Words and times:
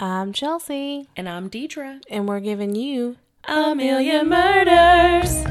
I'm 0.00 0.32
Chelsea, 0.32 1.08
And 1.16 1.28
I'm 1.28 1.50
Deidre. 1.50 2.00
and 2.10 2.26
we're 2.28 2.40
giving 2.40 2.74
you 2.74 3.16
A 3.44 3.74
million 3.74 4.28
murders. 4.28 5.44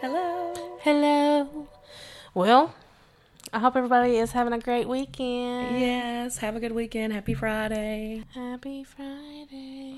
Hello. 0.00 0.54
Hello. 0.80 1.68
Well, 2.34 2.74
I 3.52 3.58
hope 3.58 3.76
everybody 3.76 4.16
is 4.16 4.32
having 4.32 4.52
a 4.52 4.58
great 4.58 4.88
weekend. 4.88 5.78
Yes. 5.78 6.38
Have 6.38 6.56
a 6.56 6.60
good 6.60 6.72
weekend. 6.72 7.12
Happy 7.12 7.34
Friday. 7.34 8.24
Happy 8.34 8.84
Friday. 8.84 9.89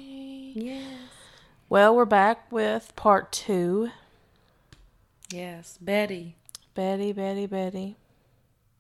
Yes. 0.55 0.85
Well, 1.69 1.97
we're 1.97 2.05
back 2.05 2.51
with 2.53 2.93
part 2.95 3.33
two. 3.33 3.91
Yes. 5.31 5.79
Betty. 5.81 6.37
Betty, 6.75 7.13
Betty, 7.13 7.47
Betty. 7.47 7.97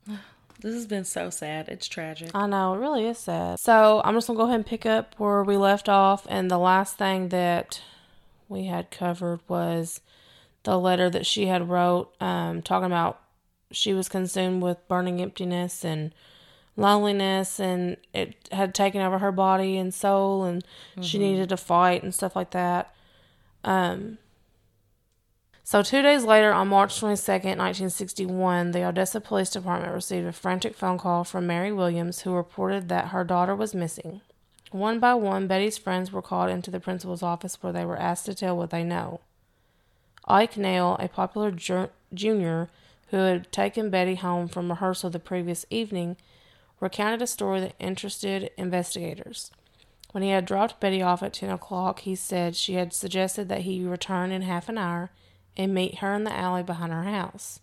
This 0.60 0.74
has 0.74 0.86
been 0.86 1.04
so 1.04 1.28
sad. 1.28 1.68
It's 1.68 1.88
tragic. 1.88 2.30
I 2.36 2.46
know, 2.46 2.74
it 2.74 2.78
really 2.78 3.04
is 3.08 3.18
sad. 3.18 3.58
So 3.58 4.00
I'm 4.04 4.14
just 4.14 4.28
gonna 4.28 4.36
go 4.36 4.44
ahead 4.44 4.56
and 4.56 4.66
pick 4.66 4.86
up 4.86 5.16
where 5.18 5.42
we 5.42 5.56
left 5.56 5.88
off, 5.88 6.24
and 6.30 6.48
the 6.48 6.58
last 6.58 6.96
thing 6.96 7.30
that 7.30 7.82
we 8.48 8.66
had 8.66 8.92
covered 8.92 9.40
was 9.48 10.00
the 10.62 10.78
letter 10.78 11.10
that 11.10 11.26
she 11.26 11.46
had 11.46 11.68
wrote, 11.68 12.14
um, 12.20 12.62
talking 12.62 12.86
about 12.86 13.20
she 13.72 13.92
was 13.92 14.08
consumed 14.08 14.62
with 14.62 14.86
burning 14.86 15.20
emptiness 15.20 15.84
and 15.84 16.14
loneliness, 16.76 17.60
and 17.60 17.96
it 18.12 18.48
had 18.52 18.74
taken 18.74 19.00
over 19.00 19.18
her 19.18 19.32
body 19.32 19.76
and 19.76 19.92
soul, 19.92 20.44
and 20.44 20.64
she 21.00 21.18
needed 21.18 21.48
to 21.50 21.56
fight 21.56 22.02
and 22.02 22.14
stuff 22.14 22.34
like 22.34 22.50
that. 22.50 22.94
Um, 23.64 24.18
so, 25.64 25.82
two 25.82 26.02
days 26.02 26.24
later, 26.24 26.52
on 26.52 26.68
March 26.68 27.00
22nd, 27.00 27.56
1961, 27.56 28.72
the 28.72 28.84
Odessa 28.84 29.20
Police 29.20 29.50
Department 29.50 29.94
received 29.94 30.26
a 30.26 30.32
frantic 30.32 30.74
phone 30.74 30.98
call 30.98 31.24
from 31.24 31.46
Mary 31.46 31.72
Williams, 31.72 32.22
who 32.22 32.34
reported 32.34 32.88
that 32.88 33.08
her 33.08 33.24
daughter 33.24 33.54
was 33.54 33.74
missing. 33.74 34.20
One 34.72 34.98
by 34.98 35.14
one, 35.14 35.46
Betty's 35.46 35.78
friends 35.78 36.10
were 36.10 36.22
called 36.22 36.50
into 36.50 36.70
the 36.70 36.80
principal's 36.80 37.22
office 37.22 37.62
where 37.62 37.72
they 37.72 37.84
were 37.84 37.98
asked 37.98 38.26
to 38.26 38.34
tell 38.34 38.56
what 38.56 38.70
they 38.70 38.82
know. 38.82 39.20
Ike 40.26 40.56
Nail, 40.56 40.96
a 40.98 41.08
popular 41.08 41.50
ju- 41.50 41.90
junior 42.12 42.68
who 43.08 43.18
had 43.18 43.52
taken 43.52 43.90
Betty 43.90 44.14
home 44.14 44.48
from 44.48 44.70
rehearsal 44.70 45.10
the 45.10 45.18
previous 45.18 45.66
evening, 45.68 46.16
recounted 46.82 47.22
a 47.22 47.26
story 47.28 47.60
that 47.60 47.74
interested 47.78 48.50
investigators. 48.58 49.52
When 50.10 50.24
he 50.24 50.30
had 50.30 50.44
dropped 50.44 50.80
Betty 50.80 51.00
off 51.00 51.22
at 51.22 51.32
10 51.32 51.48
o'clock, 51.48 52.00
he 52.00 52.16
said 52.16 52.56
she 52.56 52.74
had 52.74 52.92
suggested 52.92 53.48
that 53.48 53.60
he 53.60 53.84
return 53.84 54.32
in 54.32 54.42
half 54.42 54.68
an 54.68 54.76
hour 54.76 55.12
and 55.56 55.72
meet 55.72 55.98
her 55.98 56.12
in 56.12 56.24
the 56.24 56.36
alley 56.36 56.64
behind 56.64 56.92
her 56.92 57.04
house. 57.04 57.60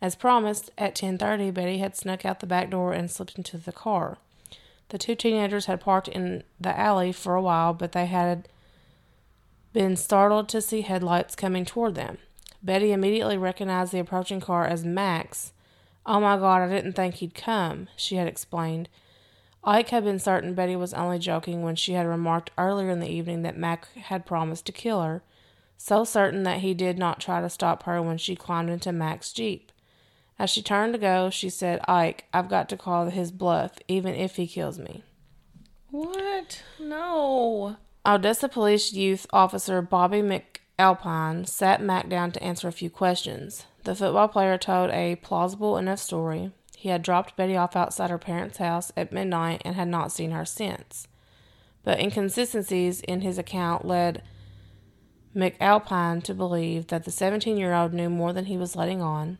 As 0.00 0.16
promised, 0.16 0.70
at 0.78 0.94
10:30, 0.94 1.52
Betty 1.52 1.78
had 1.78 1.94
snuck 1.94 2.24
out 2.24 2.40
the 2.40 2.46
back 2.46 2.70
door 2.70 2.94
and 2.94 3.10
slipped 3.10 3.36
into 3.36 3.58
the 3.58 3.72
car. 3.72 4.16
The 4.88 4.96
two 4.96 5.14
teenagers 5.14 5.66
had 5.66 5.82
parked 5.82 6.08
in 6.08 6.42
the 6.58 6.76
alley 6.76 7.12
for 7.12 7.34
a 7.34 7.42
while, 7.42 7.74
but 7.74 7.92
they 7.92 8.06
had 8.06 8.48
been 9.74 9.96
startled 9.96 10.48
to 10.48 10.62
see 10.62 10.80
headlights 10.80 11.36
coming 11.36 11.66
toward 11.66 11.94
them. 11.94 12.16
Betty 12.62 12.90
immediately 12.90 13.36
recognized 13.36 13.92
the 13.92 14.00
approaching 14.00 14.40
car 14.40 14.66
as 14.66 14.82
Mac's. 14.82 15.52
Oh 16.06 16.20
my 16.20 16.36
god, 16.36 16.62
I 16.62 16.68
didn't 16.68 16.94
think 16.94 17.16
he'd 17.16 17.34
come, 17.34 17.88
she 17.96 18.16
had 18.16 18.26
explained. 18.26 18.88
Ike 19.62 19.90
had 19.90 20.04
been 20.04 20.18
certain 20.18 20.54
Betty 20.54 20.74
was 20.74 20.94
only 20.94 21.18
joking 21.18 21.62
when 21.62 21.76
she 21.76 21.92
had 21.92 22.06
remarked 22.06 22.50
earlier 22.56 22.90
in 22.90 23.00
the 23.00 23.10
evening 23.10 23.42
that 23.42 23.58
Mac 23.58 23.92
had 23.94 24.24
promised 24.24 24.64
to 24.66 24.72
kill 24.72 25.02
her, 25.02 25.22
so 25.76 26.04
certain 26.04 26.42
that 26.44 26.60
he 26.60 26.72
did 26.72 26.98
not 26.98 27.20
try 27.20 27.40
to 27.40 27.50
stop 27.50 27.82
her 27.82 28.00
when 28.00 28.16
she 28.16 28.34
climbed 28.34 28.70
into 28.70 28.92
Mac's 28.92 29.32
Jeep. 29.32 29.70
As 30.38 30.48
she 30.48 30.62
turned 30.62 30.94
to 30.94 30.98
go, 30.98 31.28
she 31.28 31.50
said, 31.50 31.80
Ike, 31.86 32.24
I've 32.32 32.48
got 32.48 32.70
to 32.70 32.76
call 32.78 33.10
his 33.10 33.30
bluff, 33.30 33.72
even 33.88 34.14
if 34.14 34.36
he 34.36 34.46
kills 34.46 34.78
me. 34.78 35.04
What? 35.90 36.62
No. 36.78 37.76
Odessa 38.06 38.48
Police 38.48 38.94
Youth 38.94 39.26
Officer 39.34 39.82
Bobby 39.82 40.22
McAlpine 40.22 41.46
sat 41.46 41.82
Mac 41.82 42.08
down 42.08 42.32
to 42.32 42.42
answer 42.42 42.68
a 42.68 42.72
few 42.72 42.88
questions. 42.88 43.66
The 43.84 43.94
football 43.94 44.28
player 44.28 44.58
told 44.58 44.90
a 44.90 45.16
plausible 45.16 45.76
enough 45.76 45.98
story. 45.98 46.52
He 46.76 46.90
had 46.90 47.02
dropped 47.02 47.36
Betty 47.36 47.56
off 47.56 47.76
outside 47.76 48.10
her 48.10 48.18
parents' 48.18 48.58
house 48.58 48.92
at 48.96 49.12
midnight 49.12 49.62
and 49.64 49.74
had 49.74 49.88
not 49.88 50.12
seen 50.12 50.30
her 50.32 50.44
since. 50.44 51.08
But 51.82 51.98
inconsistencies 51.98 53.00
in 53.00 53.22
his 53.22 53.38
account 53.38 53.86
led 53.86 54.22
McAlpine 55.34 56.22
to 56.24 56.34
believe 56.34 56.88
that 56.88 57.04
the 57.04 57.10
17 57.10 57.56
year 57.56 57.72
old 57.72 57.94
knew 57.94 58.10
more 58.10 58.32
than 58.32 58.46
he 58.46 58.56
was 58.56 58.76
letting 58.76 59.00
on. 59.00 59.38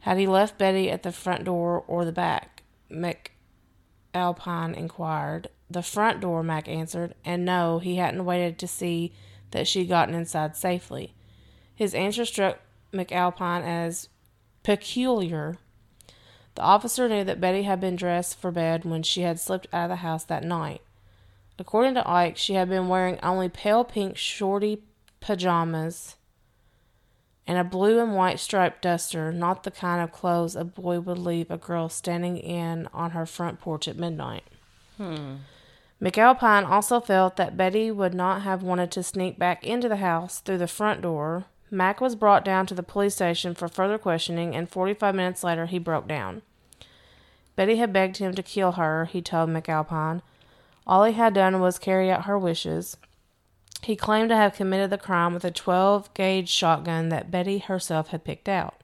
Had 0.00 0.18
he 0.18 0.26
left 0.26 0.58
Betty 0.58 0.90
at 0.90 1.02
the 1.02 1.12
front 1.12 1.44
door 1.44 1.82
or 1.86 2.04
the 2.04 2.12
back? 2.12 2.62
McAlpine 2.90 4.74
inquired. 4.74 5.48
The 5.70 5.82
front 5.82 6.20
door, 6.20 6.42
Mac 6.42 6.68
answered, 6.68 7.14
and 7.24 7.44
no, 7.44 7.78
he 7.78 7.96
hadn't 7.96 8.24
waited 8.24 8.58
to 8.58 8.68
see 8.68 9.12
that 9.50 9.66
she'd 9.66 9.88
gotten 9.88 10.14
inside 10.14 10.56
safely. 10.56 11.14
His 11.74 11.94
answer 11.94 12.24
struck 12.24 12.58
McAlpine 12.94 13.62
as 13.64 14.08
peculiar. 14.62 15.58
The 16.54 16.62
officer 16.62 17.08
knew 17.08 17.24
that 17.24 17.40
Betty 17.40 17.64
had 17.64 17.80
been 17.80 17.96
dressed 17.96 18.38
for 18.38 18.50
bed 18.50 18.84
when 18.84 19.02
she 19.02 19.22
had 19.22 19.40
slipped 19.40 19.66
out 19.72 19.84
of 19.84 19.90
the 19.90 19.96
house 19.96 20.24
that 20.24 20.44
night. 20.44 20.82
According 21.58 21.94
to 21.94 22.08
Ike, 22.08 22.36
she 22.36 22.54
had 22.54 22.68
been 22.68 22.88
wearing 22.88 23.18
only 23.22 23.48
pale 23.48 23.84
pink 23.84 24.16
shorty 24.16 24.82
pajamas 25.20 26.16
and 27.46 27.58
a 27.58 27.64
blue 27.64 28.00
and 28.00 28.14
white 28.14 28.40
striped 28.40 28.82
duster, 28.82 29.32
not 29.32 29.64
the 29.64 29.70
kind 29.70 30.02
of 30.02 30.12
clothes 30.12 30.56
a 30.56 30.64
boy 30.64 31.00
would 31.00 31.18
leave 31.18 31.50
a 31.50 31.58
girl 31.58 31.88
standing 31.88 32.38
in 32.38 32.88
on 32.92 33.10
her 33.10 33.26
front 33.26 33.60
porch 33.60 33.86
at 33.86 33.96
midnight. 33.96 34.44
Hmm. 34.96 35.36
McAlpine 36.00 36.68
also 36.68 37.00
felt 37.00 37.36
that 37.36 37.56
Betty 37.56 37.90
would 37.90 38.14
not 38.14 38.42
have 38.42 38.62
wanted 38.62 38.90
to 38.92 39.02
sneak 39.02 39.38
back 39.38 39.64
into 39.64 39.88
the 39.88 39.96
house 39.96 40.40
through 40.40 40.58
the 40.58 40.66
front 40.66 41.02
door. 41.02 41.44
Mac 41.74 42.00
was 42.00 42.14
brought 42.14 42.44
down 42.44 42.66
to 42.66 42.74
the 42.74 42.82
police 42.82 43.16
station 43.16 43.54
for 43.54 43.68
further 43.68 43.98
questioning, 43.98 44.54
and 44.54 44.68
45 44.68 45.14
minutes 45.14 45.42
later 45.42 45.66
he 45.66 45.78
broke 45.78 46.06
down. 46.06 46.42
Betty 47.56 47.76
had 47.76 47.92
begged 47.92 48.18
him 48.18 48.32
to 48.34 48.42
kill 48.42 48.72
her, 48.72 49.06
he 49.06 49.20
told 49.20 49.50
McAlpine. 49.50 50.22
All 50.86 51.04
he 51.04 51.12
had 51.12 51.34
done 51.34 51.60
was 51.60 51.78
carry 51.78 52.10
out 52.10 52.26
her 52.26 52.38
wishes. 52.38 52.96
He 53.82 53.96
claimed 53.96 54.30
to 54.30 54.36
have 54.36 54.54
committed 54.54 54.90
the 54.90 54.98
crime 54.98 55.34
with 55.34 55.44
a 55.44 55.50
12 55.50 56.14
gauge 56.14 56.48
shotgun 56.48 57.08
that 57.10 57.30
Betty 57.30 57.58
herself 57.58 58.08
had 58.08 58.24
picked 58.24 58.48
out. 58.48 58.82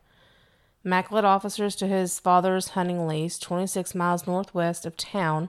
Mac 0.83 1.11
led 1.11 1.25
officers 1.25 1.77
to 1.77 1.87
his 1.87 2.19
father's 2.19 2.69
hunting 2.69 3.07
lease, 3.07 3.39
26 3.39 3.95
miles 3.95 4.27
northwest 4.27 4.85
of 4.85 4.97
town, 4.97 5.49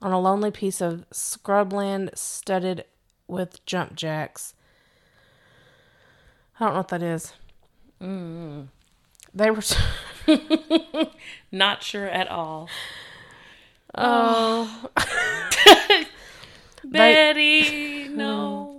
on 0.00 0.12
a 0.12 0.20
lonely 0.20 0.50
piece 0.50 0.80
of 0.80 1.04
scrubland 1.10 2.16
studded 2.16 2.84
with 3.26 3.64
jump 3.66 3.94
jacks. 3.94 4.54
I 6.60 6.64
don't 6.64 6.74
know 6.74 6.80
what 6.80 6.88
that 6.88 7.02
is. 7.02 7.32
Mm. 8.02 8.68
They 9.34 9.50
were. 9.50 9.62
Not 11.52 11.82
sure 11.82 12.06
at 12.06 12.28
all. 12.28 12.68
Oh. 13.94 14.90
Betty, 16.84 18.08
no. 18.10 18.76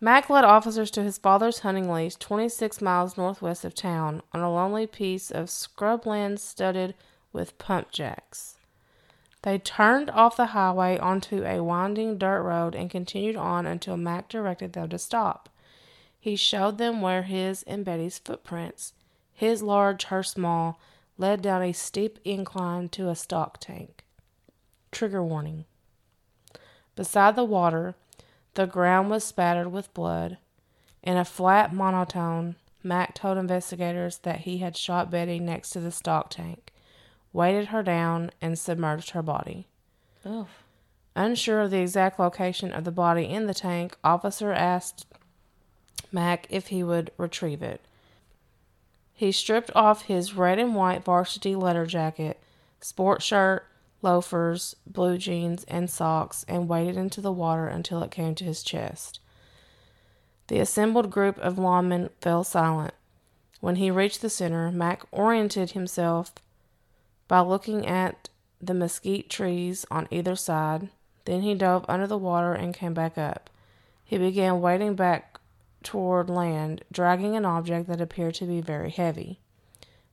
Mac 0.00 0.30
led 0.30 0.44
officers 0.44 0.90
to 0.92 1.02
his 1.02 1.18
father's 1.18 1.60
hunting 1.60 1.90
lease, 1.90 2.16
26 2.16 2.80
miles 2.80 3.16
northwest 3.16 3.64
of 3.64 3.74
town, 3.74 4.22
on 4.32 4.40
a 4.40 4.52
lonely 4.52 4.86
piece 4.86 5.30
of 5.30 5.46
scrubland 5.46 6.38
studded 6.38 6.94
with 7.32 7.58
pump 7.58 7.90
jacks. 7.90 8.56
They 9.42 9.58
turned 9.58 10.10
off 10.10 10.36
the 10.36 10.46
highway 10.46 10.98
onto 10.98 11.44
a 11.44 11.62
winding 11.62 12.18
dirt 12.18 12.42
road 12.42 12.74
and 12.74 12.90
continued 12.90 13.36
on 13.36 13.66
until 13.66 13.96
Mac 13.96 14.28
directed 14.28 14.72
them 14.72 14.88
to 14.90 14.98
stop. 14.98 15.48
He 16.26 16.34
showed 16.34 16.78
them 16.78 17.02
where 17.02 17.22
his 17.22 17.62
and 17.68 17.84
Betty's 17.84 18.18
footprints, 18.18 18.94
his 19.32 19.62
large, 19.62 20.06
her 20.06 20.24
small, 20.24 20.80
led 21.16 21.40
down 21.40 21.62
a 21.62 21.70
steep 21.70 22.18
incline 22.24 22.88
to 22.88 23.08
a 23.08 23.14
stock 23.14 23.58
tank. 23.60 24.04
Trigger 24.90 25.22
warning. 25.22 25.66
Beside 26.96 27.36
the 27.36 27.44
water, 27.44 27.94
the 28.54 28.66
ground 28.66 29.08
was 29.08 29.22
spattered 29.22 29.68
with 29.68 29.94
blood. 29.94 30.38
In 31.00 31.16
a 31.16 31.24
flat 31.24 31.72
monotone, 31.72 32.56
Mac 32.82 33.14
told 33.14 33.38
investigators 33.38 34.18
that 34.24 34.40
he 34.40 34.58
had 34.58 34.76
shot 34.76 35.12
Betty 35.12 35.38
next 35.38 35.70
to 35.70 35.80
the 35.80 35.92
stock 35.92 36.30
tank, 36.30 36.72
weighted 37.32 37.66
her 37.68 37.84
down, 37.84 38.32
and 38.42 38.58
submerged 38.58 39.10
her 39.10 39.22
body. 39.22 39.68
Oh. 40.24 40.48
Unsure 41.14 41.60
of 41.60 41.70
the 41.70 41.78
exact 41.78 42.18
location 42.18 42.72
of 42.72 42.82
the 42.82 42.90
body 42.90 43.26
in 43.26 43.46
the 43.46 43.54
tank, 43.54 43.96
officer 44.02 44.50
asked 44.52 45.06
Mac 46.16 46.46
if 46.48 46.68
he 46.68 46.82
would 46.82 47.12
retrieve 47.18 47.62
it. 47.62 47.82
He 49.12 49.30
stripped 49.30 49.70
off 49.74 50.02
his 50.02 50.34
red 50.34 50.58
and 50.58 50.74
white 50.74 51.04
varsity 51.04 51.54
letter 51.54 51.84
jacket, 51.84 52.40
sport 52.80 53.22
shirt, 53.22 53.66
loafers, 54.00 54.74
blue 54.86 55.18
jeans, 55.18 55.64
and 55.64 55.90
socks 55.90 56.44
and 56.48 56.68
waded 56.68 56.96
into 56.96 57.20
the 57.20 57.32
water 57.32 57.68
until 57.68 58.02
it 58.02 58.10
came 58.10 58.34
to 58.34 58.44
his 58.44 58.62
chest. 58.62 59.20
The 60.48 60.58
assembled 60.58 61.10
group 61.10 61.38
of 61.38 61.56
lawmen 61.58 62.10
fell 62.20 62.44
silent. 62.44 62.94
When 63.60 63.76
he 63.76 63.90
reached 63.90 64.22
the 64.22 64.30
center, 64.30 64.72
Mac 64.72 65.02
oriented 65.12 65.72
himself 65.72 66.32
by 67.28 67.40
looking 67.40 67.86
at 67.86 68.30
the 68.60 68.74
mesquite 68.74 69.28
trees 69.28 69.84
on 69.90 70.08
either 70.10 70.34
side. 70.34 70.88
Then 71.26 71.42
he 71.42 71.54
dove 71.54 71.84
under 71.88 72.06
the 72.06 72.16
water 72.16 72.54
and 72.54 72.72
came 72.72 72.94
back 72.94 73.18
up. 73.18 73.50
He 74.04 74.16
began 74.16 74.62
wading 74.62 74.94
back 74.94 75.35
toward 75.86 76.28
land, 76.28 76.82
dragging 76.90 77.36
an 77.36 77.44
object 77.44 77.88
that 77.88 78.00
appeared 78.00 78.34
to 78.34 78.44
be 78.44 78.60
very 78.60 78.90
heavy. 78.90 79.38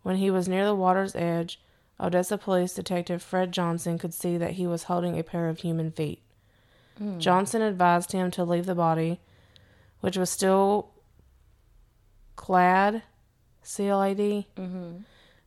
When 0.04 0.18
he 0.18 0.30
was 0.30 0.48
near 0.48 0.66
the 0.66 0.75
water's 0.75 1.16
edge, 1.16 1.60
Odessa 2.00 2.38
Police 2.38 2.75
Detective 2.75 3.24
Fred 3.24 3.52
Johnson 3.52 3.98
could 3.98 4.14
see 4.14 4.38
that 4.38 4.52
he 4.52 4.68
was 4.68 4.84
holding 4.84 5.18
a 5.18 5.24
pair 5.24 5.50
of 5.50 5.60
human 5.60 5.90
feet. 5.90 6.22
Mm. 7.02 7.18
Johnson 7.18 7.64
advised 7.64 8.12
him 8.12 8.30
to 8.31 8.44
leave 8.44 8.68
the 8.68 8.75
body, 8.75 9.20
which 10.02 10.16
was 10.16 10.30
still 10.30 10.92
clad, 12.36 13.02
C 13.64 13.88
L 13.88 14.04
A 14.04 14.14
D, 14.14 14.48
mm-hmm. 14.56 14.98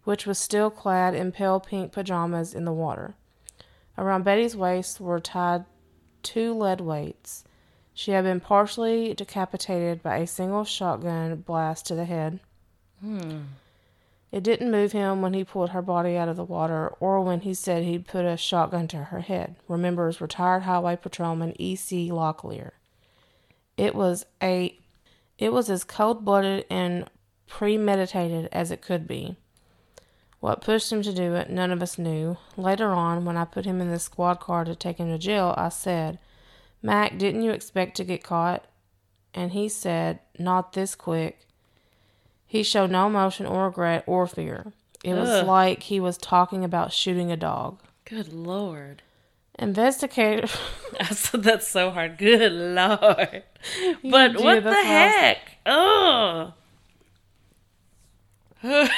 which 0.02 0.26
was 0.26 0.38
still 0.38 0.70
clad 0.70 1.14
in 1.14 1.30
pale 1.30 1.60
pink 1.60 1.92
pajamas 1.92 2.52
in 2.52 2.64
the 2.64 2.72
water. 2.72 3.14
Around 3.96 4.24
Betty's 4.24 4.56
waist 4.56 5.00
were 5.00 5.20
tied 5.20 5.66
two 6.22 6.52
lead 6.52 6.80
weights. 6.80 7.44
She 7.98 8.10
had 8.10 8.24
been 8.24 8.40
partially 8.40 9.14
decapitated 9.14 10.02
by 10.02 10.18
a 10.18 10.26
single 10.26 10.64
shotgun 10.64 11.34
blast 11.36 11.86
to 11.86 11.94
the 11.94 12.04
head. 12.04 12.40
Hmm. 13.00 13.44
It 14.30 14.42
didn't 14.42 14.70
move 14.70 14.92
him 14.92 15.22
when 15.22 15.32
he 15.32 15.44
pulled 15.44 15.70
her 15.70 15.80
body 15.80 16.14
out 16.14 16.28
of 16.28 16.36
the 16.36 16.44
water 16.44 16.88
or 17.00 17.22
when 17.22 17.40
he 17.40 17.54
said 17.54 17.84
he'd 17.84 18.06
put 18.06 18.26
a 18.26 18.36
shotgun 18.36 18.86
to 18.88 19.04
her 19.04 19.20
head, 19.20 19.56
remembers 19.66 20.20
retired 20.20 20.64
highway 20.64 20.96
patrolman 20.96 21.54
E.C. 21.58 22.10
Locklear. 22.10 22.72
It 23.78 23.94
was 23.94 24.26
a 24.42 24.78
it 25.38 25.54
was 25.54 25.70
as 25.70 25.82
cold-blooded 25.82 26.66
and 26.68 27.08
premeditated 27.46 28.50
as 28.52 28.70
it 28.70 28.82
could 28.82 29.08
be. 29.08 29.36
What 30.40 30.60
pushed 30.60 30.92
him 30.92 31.00
to 31.00 31.14
do 31.14 31.34
it, 31.34 31.48
none 31.48 31.72
of 31.72 31.82
us 31.82 31.96
knew. 31.96 32.36
Later 32.58 32.90
on, 32.90 33.24
when 33.24 33.38
I 33.38 33.46
put 33.46 33.64
him 33.64 33.80
in 33.80 33.90
the 33.90 33.98
squad 33.98 34.38
car 34.38 34.66
to 34.66 34.74
take 34.74 34.98
him 34.98 35.08
to 35.08 35.16
jail, 35.16 35.54
I 35.56 35.70
said, 35.70 36.18
Mac, 36.86 37.18
didn't 37.18 37.42
you 37.42 37.50
expect 37.50 37.96
to 37.96 38.04
get 38.04 38.22
caught? 38.22 38.64
And 39.34 39.52
he 39.52 39.68
said, 39.68 40.20
Not 40.38 40.72
this 40.72 40.94
quick. 40.94 41.40
He 42.46 42.62
showed 42.62 42.90
no 42.90 43.06
emotion 43.06 43.44
or 43.46 43.66
regret 43.66 44.04
or 44.06 44.26
fear. 44.26 44.72
It 45.04 45.12
Ugh. 45.12 45.18
was 45.18 45.42
like 45.44 45.84
he 45.84 46.00
was 46.00 46.16
talking 46.16 46.64
about 46.64 46.92
shooting 46.92 47.30
a 47.30 47.36
dog. 47.36 47.80
Good 48.04 48.32
lord. 48.32 49.02
Investigator. 49.58 50.48
I 51.00 51.04
said 51.12 51.42
that's 51.42 51.66
so 51.66 51.90
hard. 51.90 52.18
Good 52.18 52.52
lord. 52.52 53.42
But 54.02 54.40
what 54.40 54.62
the 54.64 54.74
heck? 54.74 55.38
Oh. 55.64 56.52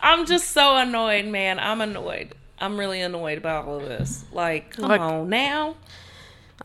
I'm 0.00 0.26
just 0.26 0.50
so 0.50 0.76
annoyed, 0.76 1.26
man. 1.26 1.58
I'm 1.58 1.80
annoyed. 1.80 2.34
I'm 2.58 2.78
really 2.78 3.00
annoyed 3.00 3.38
about 3.38 3.66
all 3.66 3.80
of 3.80 3.88
this. 3.88 4.24
Like, 4.32 4.70
come 4.76 4.88
like, 4.88 5.00
on 5.00 5.28
now. 5.28 5.76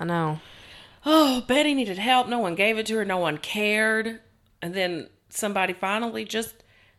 I 0.01 0.03
know. 0.03 0.39
Oh, 1.05 1.41
Betty 1.47 1.75
needed 1.75 1.99
help. 1.99 2.27
No 2.27 2.39
one 2.39 2.55
gave 2.55 2.79
it 2.79 2.87
to 2.87 2.97
her. 2.97 3.05
No 3.05 3.19
one 3.19 3.37
cared. 3.37 4.19
And 4.63 4.73
then 4.73 5.09
somebody 5.29 5.73
finally 5.73 6.25
just 6.25 6.55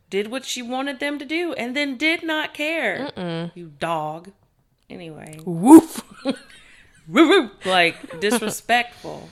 did 0.09 0.31
what 0.31 0.45
she 0.45 0.63
wanted 0.63 1.01
them 1.01 1.19
to 1.19 1.25
do 1.25 1.53
and 1.55 1.75
then 1.75 1.97
did 1.97 2.23
not 2.23 2.55
care. 2.55 3.11
Mm-mm. 3.17 3.51
You 3.57 3.73
dog. 3.81 4.31
Anyway. 4.89 5.41
Woof. 5.45 6.05
like, 7.65 8.21
disrespectful. 8.21 9.29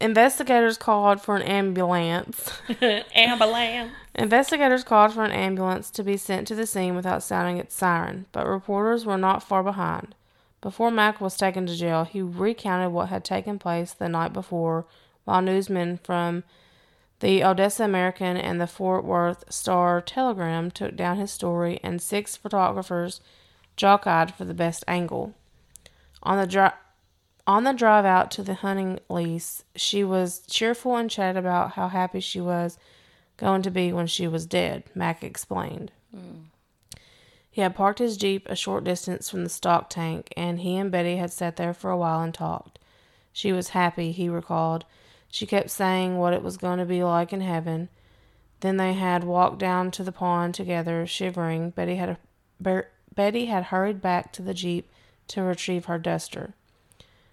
Investigators 0.00 0.78
called 0.78 1.20
for 1.20 1.34
an 1.34 1.42
ambulance. 1.42 2.52
ambulance. 3.14 3.90
Investigators 4.14 4.84
called 4.84 5.12
for 5.12 5.24
an 5.24 5.32
ambulance 5.32 5.90
to 5.90 6.04
be 6.04 6.16
sent 6.16 6.46
to 6.46 6.54
the 6.54 6.66
scene 6.66 6.94
without 6.94 7.24
sounding 7.24 7.56
its 7.56 7.74
siren, 7.74 8.26
but 8.30 8.46
reporters 8.46 9.04
were 9.04 9.18
not 9.18 9.42
far 9.42 9.64
behind. 9.64 10.14
Before 10.60 10.90
Mac 10.90 11.20
was 11.20 11.36
taken 11.36 11.66
to 11.66 11.76
jail, 11.76 12.04
he 12.04 12.20
recounted 12.20 12.92
what 12.92 13.08
had 13.08 13.24
taken 13.24 13.58
place 13.58 13.92
the 13.92 14.08
night 14.08 14.32
before 14.32 14.86
while 15.24 15.42
newsmen 15.42 15.98
from 16.02 16.42
the 17.20 17.44
Odessa 17.44 17.84
American 17.84 18.36
and 18.36 18.60
the 18.60 18.66
Fort 18.66 19.04
Worth 19.04 19.44
Star 19.52 20.00
Telegram 20.00 20.70
took 20.70 20.96
down 20.96 21.18
his 21.18 21.30
story, 21.32 21.80
and 21.82 22.00
six 22.00 22.36
photographers 22.36 23.20
jockeyed 23.76 24.32
for 24.34 24.44
the 24.44 24.54
best 24.54 24.84
angle. 24.86 25.34
On 26.22 26.38
the 26.38 26.46
drive 26.46 26.72
on 27.46 27.64
the 27.64 27.72
drive 27.72 28.04
out 28.04 28.30
to 28.32 28.42
the 28.42 28.54
hunting 28.54 29.00
lease, 29.08 29.64
she 29.74 30.04
was 30.04 30.42
cheerful 30.50 30.96
and 30.96 31.10
chatted 31.10 31.38
about 31.38 31.72
how 31.72 31.88
happy 31.88 32.20
she 32.20 32.40
was 32.40 32.78
going 33.38 33.62
to 33.62 33.70
be 33.70 33.90
when 33.90 34.06
she 34.06 34.28
was 34.28 34.44
dead, 34.44 34.84
Mac 34.94 35.24
explained. 35.24 35.90
Mm. 36.14 36.44
He 37.58 37.62
had 37.62 37.74
parked 37.74 37.98
his 37.98 38.16
Jeep 38.16 38.48
a 38.48 38.54
short 38.54 38.84
distance 38.84 39.28
from 39.28 39.42
the 39.42 39.50
stock 39.50 39.90
tank, 39.90 40.32
and 40.36 40.60
he 40.60 40.76
and 40.76 40.92
Betty 40.92 41.16
had 41.16 41.32
sat 41.32 41.56
there 41.56 41.74
for 41.74 41.90
a 41.90 41.96
while 41.96 42.20
and 42.20 42.32
talked. 42.32 42.78
She 43.32 43.50
was 43.50 43.70
happy, 43.70 44.12
he 44.12 44.28
recalled. 44.28 44.84
She 45.28 45.44
kept 45.44 45.68
saying 45.70 46.18
what 46.18 46.32
it 46.32 46.44
was 46.44 46.56
going 46.56 46.78
to 46.78 46.84
be 46.84 47.02
like 47.02 47.32
in 47.32 47.40
heaven. 47.40 47.88
Then 48.60 48.76
they 48.76 48.92
had 48.92 49.24
walked 49.24 49.58
down 49.58 49.90
to 49.90 50.04
the 50.04 50.12
pond 50.12 50.54
together, 50.54 51.04
shivering. 51.04 51.70
Betty 51.70 51.96
had 51.96 52.16
a, 52.64 52.84
Betty 53.12 53.46
had 53.46 53.64
hurried 53.64 54.00
back 54.00 54.32
to 54.34 54.42
the 54.42 54.54
Jeep 54.54 54.88
to 55.26 55.42
retrieve 55.42 55.86
her 55.86 55.98
duster. 55.98 56.54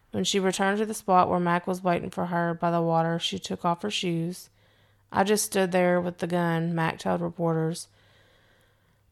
When 0.10 0.24
she 0.24 0.40
returned 0.40 0.80
to 0.80 0.88
the 0.88 0.96
spot 0.96 1.30
where 1.30 1.40
Mac 1.40 1.68
was 1.68 1.84
waiting 1.84 2.10
for 2.10 2.26
her 2.26 2.56
by 2.56 2.72
the 2.72 2.82
water, 2.82 3.20
she 3.20 3.38
took 3.38 3.64
off 3.64 3.84
her 3.84 3.92
shoes. 3.92 4.50
I 5.12 5.24
just 5.24 5.46
stood 5.46 5.72
there 5.72 6.02
with 6.02 6.18
the 6.18 6.26
gun, 6.26 6.74
Mac 6.74 6.98
told 6.98 7.22
reporters. 7.22 7.90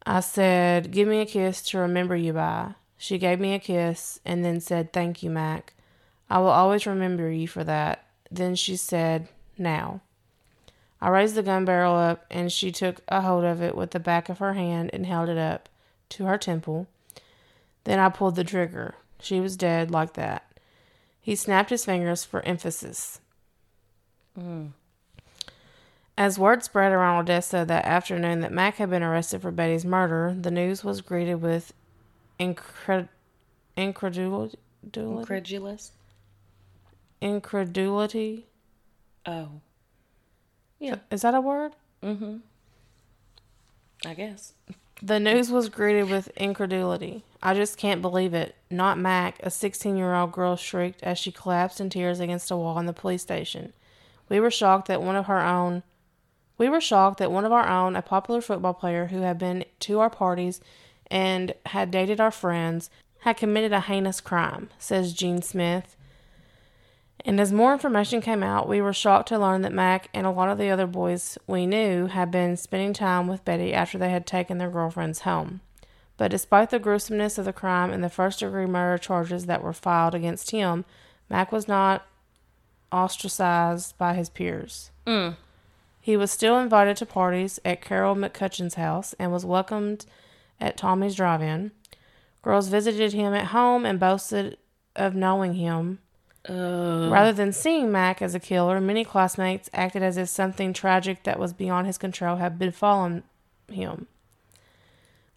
I 0.05 0.19
said, 0.19 0.91
Give 0.91 1.07
me 1.07 1.21
a 1.21 1.25
kiss 1.25 1.61
to 1.63 1.77
remember 1.77 2.15
you 2.15 2.33
by. 2.33 2.75
She 2.97 3.17
gave 3.17 3.39
me 3.39 3.53
a 3.53 3.59
kiss 3.59 4.19
and 4.25 4.43
then 4.43 4.59
said, 4.59 4.93
Thank 4.93 5.23
you, 5.23 5.29
Mac. 5.29 5.73
I 6.29 6.39
will 6.39 6.47
always 6.47 6.85
remember 6.85 7.29
you 7.29 7.47
for 7.47 7.63
that. 7.63 8.05
Then 8.31 8.55
she 8.55 8.75
said, 8.75 9.27
Now. 9.57 10.01
I 11.01 11.09
raised 11.09 11.35
the 11.35 11.43
gun 11.43 11.65
barrel 11.65 11.95
up 11.95 12.25
and 12.31 12.51
she 12.51 12.71
took 12.71 13.01
a 13.09 13.21
hold 13.21 13.43
of 13.43 13.61
it 13.61 13.75
with 13.75 13.91
the 13.91 13.99
back 13.99 14.29
of 14.29 14.39
her 14.39 14.53
hand 14.53 14.89
and 14.93 15.05
held 15.05 15.27
it 15.27 15.37
up 15.37 15.67
to 16.09 16.25
her 16.25 16.37
temple. 16.37 16.87
Then 17.83 17.99
I 17.99 18.09
pulled 18.09 18.35
the 18.35 18.43
trigger. 18.45 18.95
She 19.19 19.41
was 19.41 19.57
dead 19.57 19.91
like 19.91 20.13
that. 20.13 20.49
He 21.19 21.35
snapped 21.35 21.69
his 21.69 21.85
fingers 21.85 22.23
for 22.23 22.41
emphasis. 22.41 23.19
Mm. 24.39 24.71
As 26.17 26.37
word 26.37 26.63
spread 26.63 26.91
around 26.91 27.21
Odessa 27.21 27.65
that 27.67 27.85
afternoon 27.85 28.41
that 28.41 28.51
Mac 28.51 28.75
had 28.75 28.89
been 28.89 29.01
arrested 29.01 29.41
for 29.41 29.51
Betty's 29.51 29.85
murder, 29.85 30.35
the 30.39 30.51
news 30.51 30.83
was 30.83 31.01
greeted 31.01 31.35
with 31.35 31.73
incred- 32.39 33.09
incredulity. 33.75 34.59
Incredulous. 34.93 35.91
Incredulity. 37.19 38.45
Oh. 39.25 39.61
Yeah. 40.79 40.97
Is 41.09 41.21
that 41.21 41.33
a 41.33 41.41
word? 41.41 41.71
Mm-hmm. 42.03 42.37
I 44.05 44.13
guess. 44.13 44.53
The 45.01 45.19
news 45.19 45.49
was 45.49 45.69
greeted 45.69 46.09
with 46.09 46.27
incredulity. 46.37 47.23
I 47.41 47.53
just 47.53 47.77
can't 47.77 48.01
believe 48.01 48.33
it. 48.33 48.55
Not 48.69 48.97
Mac, 48.97 49.39
a 49.41 49.49
16 49.49 49.97
year 49.97 50.13
old 50.13 50.31
girl 50.31 50.55
shrieked 50.55 51.01
as 51.03 51.17
she 51.17 51.31
collapsed 51.31 51.81
in 51.81 51.89
tears 51.89 52.19
against 52.19 52.51
a 52.51 52.57
wall 52.57 52.77
in 52.79 52.85
the 52.85 52.93
police 52.93 53.21
station. 53.21 53.73
We 54.29 54.39
were 54.39 54.51
shocked 54.51 54.87
that 54.87 55.01
one 55.01 55.15
of 55.15 55.25
her 55.25 55.41
own. 55.41 55.83
We 56.57 56.69
were 56.69 56.81
shocked 56.81 57.19
that 57.19 57.31
one 57.31 57.45
of 57.45 57.51
our 57.51 57.67
own, 57.67 57.95
a 57.95 58.01
popular 58.01 58.41
football 58.41 58.73
player 58.73 59.07
who 59.07 59.21
had 59.21 59.37
been 59.37 59.65
to 59.81 59.99
our 59.99 60.09
parties 60.09 60.61
and 61.07 61.53
had 61.67 61.91
dated 61.91 62.19
our 62.19 62.31
friends, 62.31 62.89
had 63.19 63.37
committed 63.37 63.71
a 63.71 63.81
heinous 63.81 64.21
crime, 64.21 64.69
says 64.77 65.13
Gene 65.13 65.41
Smith, 65.41 65.95
and 67.25 67.39
as 67.39 67.53
more 67.53 67.73
information 67.73 68.21
came 68.21 68.43
out, 68.43 68.67
we 68.67 68.81
were 68.81 68.93
shocked 68.93 69.29
to 69.29 69.39
learn 69.39 69.61
that 69.61 69.71
Mac 69.71 70.09
and 70.13 70.27
a 70.27 70.31
lot 70.31 70.49
of 70.49 70.57
the 70.57 70.69
other 70.69 70.87
boys 70.87 71.37
we 71.47 71.65
knew 71.65 72.07
had 72.07 72.31
been 72.31 72.57
spending 72.57 72.93
time 72.93 73.27
with 73.27 73.45
Betty 73.45 73.73
after 73.73 73.97
they 73.97 74.09
had 74.09 74.25
taken 74.25 74.57
their 74.57 74.69
girlfriends 74.69 75.19
home. 75.19 75.61
But 76.17 76.31
despite 76.31 76.69
the 76.69 76.79
gruesomeness 76.79 77.37
of 77.37 77.45
the 77.45 77.53
crime 77.53 77.91
and 77.91 78.03
the 78.03 78.09
first 78.09 78.39
degree 78.39 78.65
murder 78.65 78.97
charges 78.97 79.45
that 79.45 79.63
were 79.63 79.73
filed 79.73 80.13
against 80.13 80.51
him, 80.51 80.83
Mac 81.29 81.51
was 81.51 81.67
not 81.67 82.05
ostracized 82.91 83.97
by 83.97 84.13
his 84.13 84.29
peers. 84.29 84.91
Mm. 85.07 85.37
He 86.03 86.17
was 86.17 86.31
still 86.31 86.59
invited 86.59 86.97
to 86.97 87.05
parties 87.05 87.61
at 87.63 87.81
Carol 87.81 88.13
McCutcheon's 88.13 88.73
house 88.75 89.15
and 89.17 89.31
was 89.31 89.45
welcomed 89.45 90.05
at 90.59 90.75
Tommy's 90.75 91.15
drive 91.15 91.41
in. 91.41 91.71
Girls 92.41 92.67
visited 92.67 93.13
him 93.13 93.33
at 93.33 93.47
home 93.47 93.85
and 93.85 94.01
boasted 94.01 94.57
of 94.97 95.15
knowing 95.15 95.53
him 95.53 95.99
uh. 96.47 97.07
Rather 97.09 97.31
than 97.31 97.53
seeing 97.53 97.89
Mac 97.89 98.21
as 98.21 98.35
a 98.35 98.39
killer, 98.39 98.81
many 98.81 99.05
classmates 99.05 99.69
acted 99.73 100.03
as 100.03 100.17
if 100.17 100.27
something 100.27 100.73
tragic 100.73 101.23
that 101.23 101.39
was 101.39 101.53
beyond 101.53 101.87
his 101.87 101.97
control 101.97 102.35
had 102.35 102.59
befallen 102.59 103.23
him. 103.69 104.07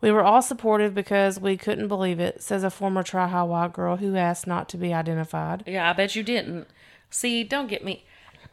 We 0.00 0.10
were 0.10 0.24
all 0.24 0.42
supportive 0.42 0.94
because 0.94 1.38
we 1.38 1.56
couldn't 1.56 1.88
believe 1.88 2.18
it, 2.18 2.42
says 2.42 2.64
a 2.64 2.70
former 2.70 3.04
Tri-Hi-Y 3.04 3.68
girl 3.68 3.98
who 3.98 4.16
asked 4.16 4.48
not 4.48 4.68
to 4.70 4.76
be 4.76 4.92
identified. 4.92 5.62
Yeah, 5.64 5.88
I 5.88 5.92
bet 5.92 6.16
you 6.16 6.24
didn't. 6.24 6.66
See, 7.08 7.44
don't 7.44 7.68
get 7.68 7.84
me. 7.84 8.04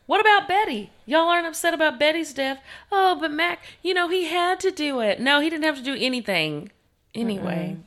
What 0.06 0.20
about 0.20 0.48
Betty? 0.48 0.92
Y'all 1.06 1.30
aren't 1.30 1.48
upset 1.48 1.74
about 1.74 2.00
Betty's 2.00 2.34
death. 2.34 2.60
Oh, 2.92 3.18
but 3.20 3.32
Mac, 3.32 3.64
you 3.82 3.94
know, 3.94 4.10
he 4.10 4.26
had 4.26 4.60
to 4.62 4.72
do 4.72 5.00
it. 5.00 5.20
No, 5.20 5.40
he 5.40 5.50
didn't 5.50 5.64
have 5.64 5.78
to 5.78 5.84
do 5.84 5.96
anything. 5.98 6.72
Anyway. 7.16 7.78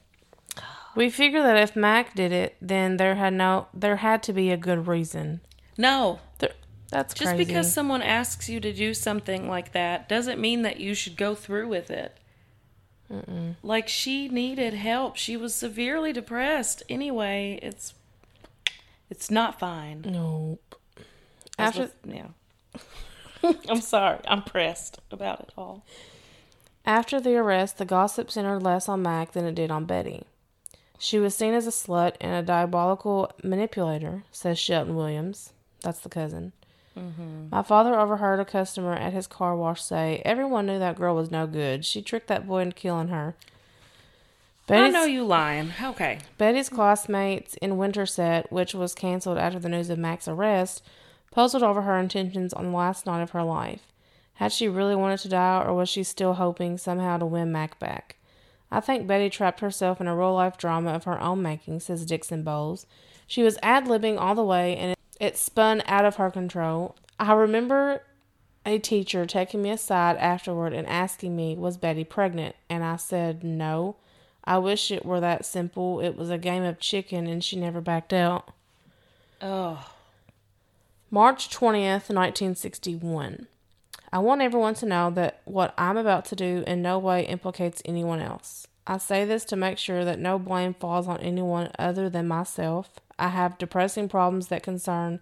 We 0.94 1.10
figure 1.10 1.42
that 1.42 1.58
if 1.58 1.76
Mac 1.76 2.14
did 2.14 2.32
it, 2.32 2.56
then 2.60 2.96
there 2.96 3.16
had 3.16 3.34
no 3.34 3.66
there 3.74 3.96
had 3.96 4.22
to 4.24 4.32
be 4.32 4.50
a 4.50 4.56
good 4.56 4.86
reason. 4.86 5.42
No. 5.76 6.20
There, 6.38 6.52
that's 6.88 7.12
Just 7.12 7.32
crazy. 7.34 7.44
because 7.44 7.70
someone 7.70 8.00
asks 8.00 8.48
you 8.48 8.60
to 8.60 8.72
do 8.72 8.94
something 8.94 9.46
like 9.46 9.72
that 9.72 10.08
doesn't 10.08 10.40
mean 10.40 10.62
that 10.62 10.80
you 10.80 10.94
should 10.94 11.16
go 11.18 11.34
through 11.34 11.68
with 11.68 11.90
it. 11.90 12.16
Like 13.62 13.88
she 13.88 14.28
needed 14.28 14.74
help. 14.74 15.16
She 15.16 15.36
was 15.36 15.54
severely 15.54 16.12
depressed. 16.12 16.82
Anyway, 16.88 17.60
it's 17.62 17.94
it's 19.10 19.30
not 19.30 19.60
fine. 19.60 20.02
nope. 20.06 20.80
After 21.58 21.82
with- 21.82 21.96
yeah. 22.04 22.28
I'm 23.68 23.80
sorry. 23.80 24.18
I'm 24.26 24.42
pressed 24.42 24.98
about 25.10 25.40
it 25.40 25.52
all. 25.56 25.84
After 26.84 27.20
the 27.20 27.36
arrest, 27.36 27.78
the 27.78 27.84
gossip 27.84 28.30
centered 28.30 28.60
less 28.60 28.88
on 28.88 29.02
Mac 29.02 29.32
than 29.32 29.44
it 29.44 29.54
did 29.54 29.70
on 29.70 29.86
Betty. 29.86 30.24
She 30.98 31.18
was 31.18 31.34
seen 31.34 31.52
as 31.52 31.66
a 31.66 31.70
slut 31.70 32.14
and 32.20 32.34
a 32.34 32.42
diabolical 32.42 33.30
manipulator, 33.42 34.22
says 34.30 34.58
Shelton 34.58 34.94
Williams. 34.94 35.52
That's 35.82 35.98
the 35.98 36.08
cousin. 36.08 36.52
Mm-hmm. 36.96 37.50
My 37.50 37.62
father 37.62 37.98
overheard 37.98 38.40
a 38.40 38.44
customer 38.44 38.94
at 38.94 39.12
his 39.12 39.26
car 39.26 39.54
wash 39.54 39.82
say, 39.82 40.22
Everyone 40.24 40.66
knew 40.66 40.78
that 40.78 40.96
girl 40.96 41.14
was 41.14 41.30
no 41.30 41.46
good. 41.46 41.84
She 41.84 42.00
tricked 42.00 42.28
that 42.28 42.46
boy 42.46 42.62
into 42.62 42.74
killing 42.74 43.08
her. 43.08 43.34
I 44.68 44.88
know 44.88 45.04
you 45.04 45.24
lying. 45.24 45.72
Okay. 45.80 46.18
Betty's 46.38 46.68
classmates 46.68 47.54
in 47.56 47.76
Winterset, 47.76 48.50
which 48.50 48.74
was 48.74 48.94
canceled 48.94 49.38
after 49.38 49.58
the 49.60 49.68
news 49.68 49.90
of 49.90 49.98
Mac's 49.98 50.26
arrest, 50.26 50.82
puzzled 51.36 51.62
over 51.62 51.82
her 51.82 51.98
intentions 51.98 52.54
on 52.54 52.64
the 52.64 52.76
last 52.76 53.04
night 53.04 53.20
of 53.20 53.32
her 53.32 53.42
life. 53.42 53.92
Had 54.36 54.52
she 54.52 54.68
really 54.68 54.96
wanted 54.96 55.18
to 55.18 55.28
die, 55.28 55.62
or 55.62 55.74
was 55.74 55.86
she 55.86 56.02
still 56.02 56.32
hoping 56.32 56.78
somehow 56.78 57.18
to 57.18 57.26
win 57.26 57.52
Mac 57.52 57.78
back? 57.78 58.16
I 58.70 58.80
think 58.80 59.06
Betty 59.06 59.28
trapped 59.28 59.60
herself 59.60 60.00
in 60.00 60.06
a 60.06 60.16
real 60.16 60.32
life 60.32 60.56
drama 60.56 60.94
of 60.94 61.04
her 61.04 61.20
own 61.20 61.42
making, 61.42 61.80
says 61.80 62.06
Dixon 62.06 62.42
Bowles. 62.42 62.86
She 63.26 63.42
was 63.42 63.58
ad 63.62 63.84
libbing 63.84 64.18
all 64.18 64.34
the 64.34 64.42
way, 64.42 64.78
and 64.78 64.96
it, 65.20 65.36
spun 65.36 65.82
out 65.84 66.06
of 66.06 66.16
her 66.16 66.30
control. 66.30 66.96
I 67.20 67.34
remember 67.34 68.00
a 68.64 68.78
teacher 68.78 69.26
taking 69.26 69.60
me 69.60 69.68
aside 69.68 70.16
afterward 70.16 70.72
and 70.72 70.86
asking 70.86 71.36
me, 71.36 71.54
Was 71.54 71.76
Betty 71.76 72.04
pregnant? 72.04 72.56
And 72.70 72.82
I 72.82 72.96
said, 72.96 73.44
No. 73.44 73.96
I 74.44 74.56
wish 74.56 74.90
it 74.90 75.04
were 75.04 75.20
that 75.20 75.44
simple. 75.44 76.00
It 76.00 76.16
was 76.16 76.30
a 76.30 76.38
game 76.38 76.62
of 76.62 76.80
chicken, 76.80 77.26
and 77.26 77.44
she 77.44 77.56
never 77.56 77.82
backed 77.82 78.14
out. 78.14 78.54
Oh. 79.42 79.86
March 81.10 81.48
20th, 81.50 82.10
1961. 82.10 83.46
I 84.12 84.18
want 84.18 84.42
everyone 84.42 84.74
to 84.74 84.86
know 84.86 85.08
that 85.10 85.40
what 85.44 85.72
I'm 85.78 85.96
about 85.96 86.24
to 86.26 86.36
do 86.36 86.64
in 86.66 86.82
no 86.82 86.98
way 86.98 87.24
implicates 87.24 87.80
anyone 87.84 88.20
else. 88.20 88.66
I 88.88 88.98
say 88.98 89.24
this 89.24 89.44
to 89.46 89.56
make 89.56 89.78
sure 89.78 90.04
that 90.04 90.18
no 90.18 90.36
blame 90.38 90.74
falls 90.74 91.06
on 91.06 91.18
anyone 91.18 91.70
other 91.78 92.10
than 92.10 92.26
myself. 92.26 92.90
I 93.20 93.28
have 93.28 93.56
depressing 93.56 94.08
problems 94.08 94.48
that 94.48 94.64
concern, 94.64 95.20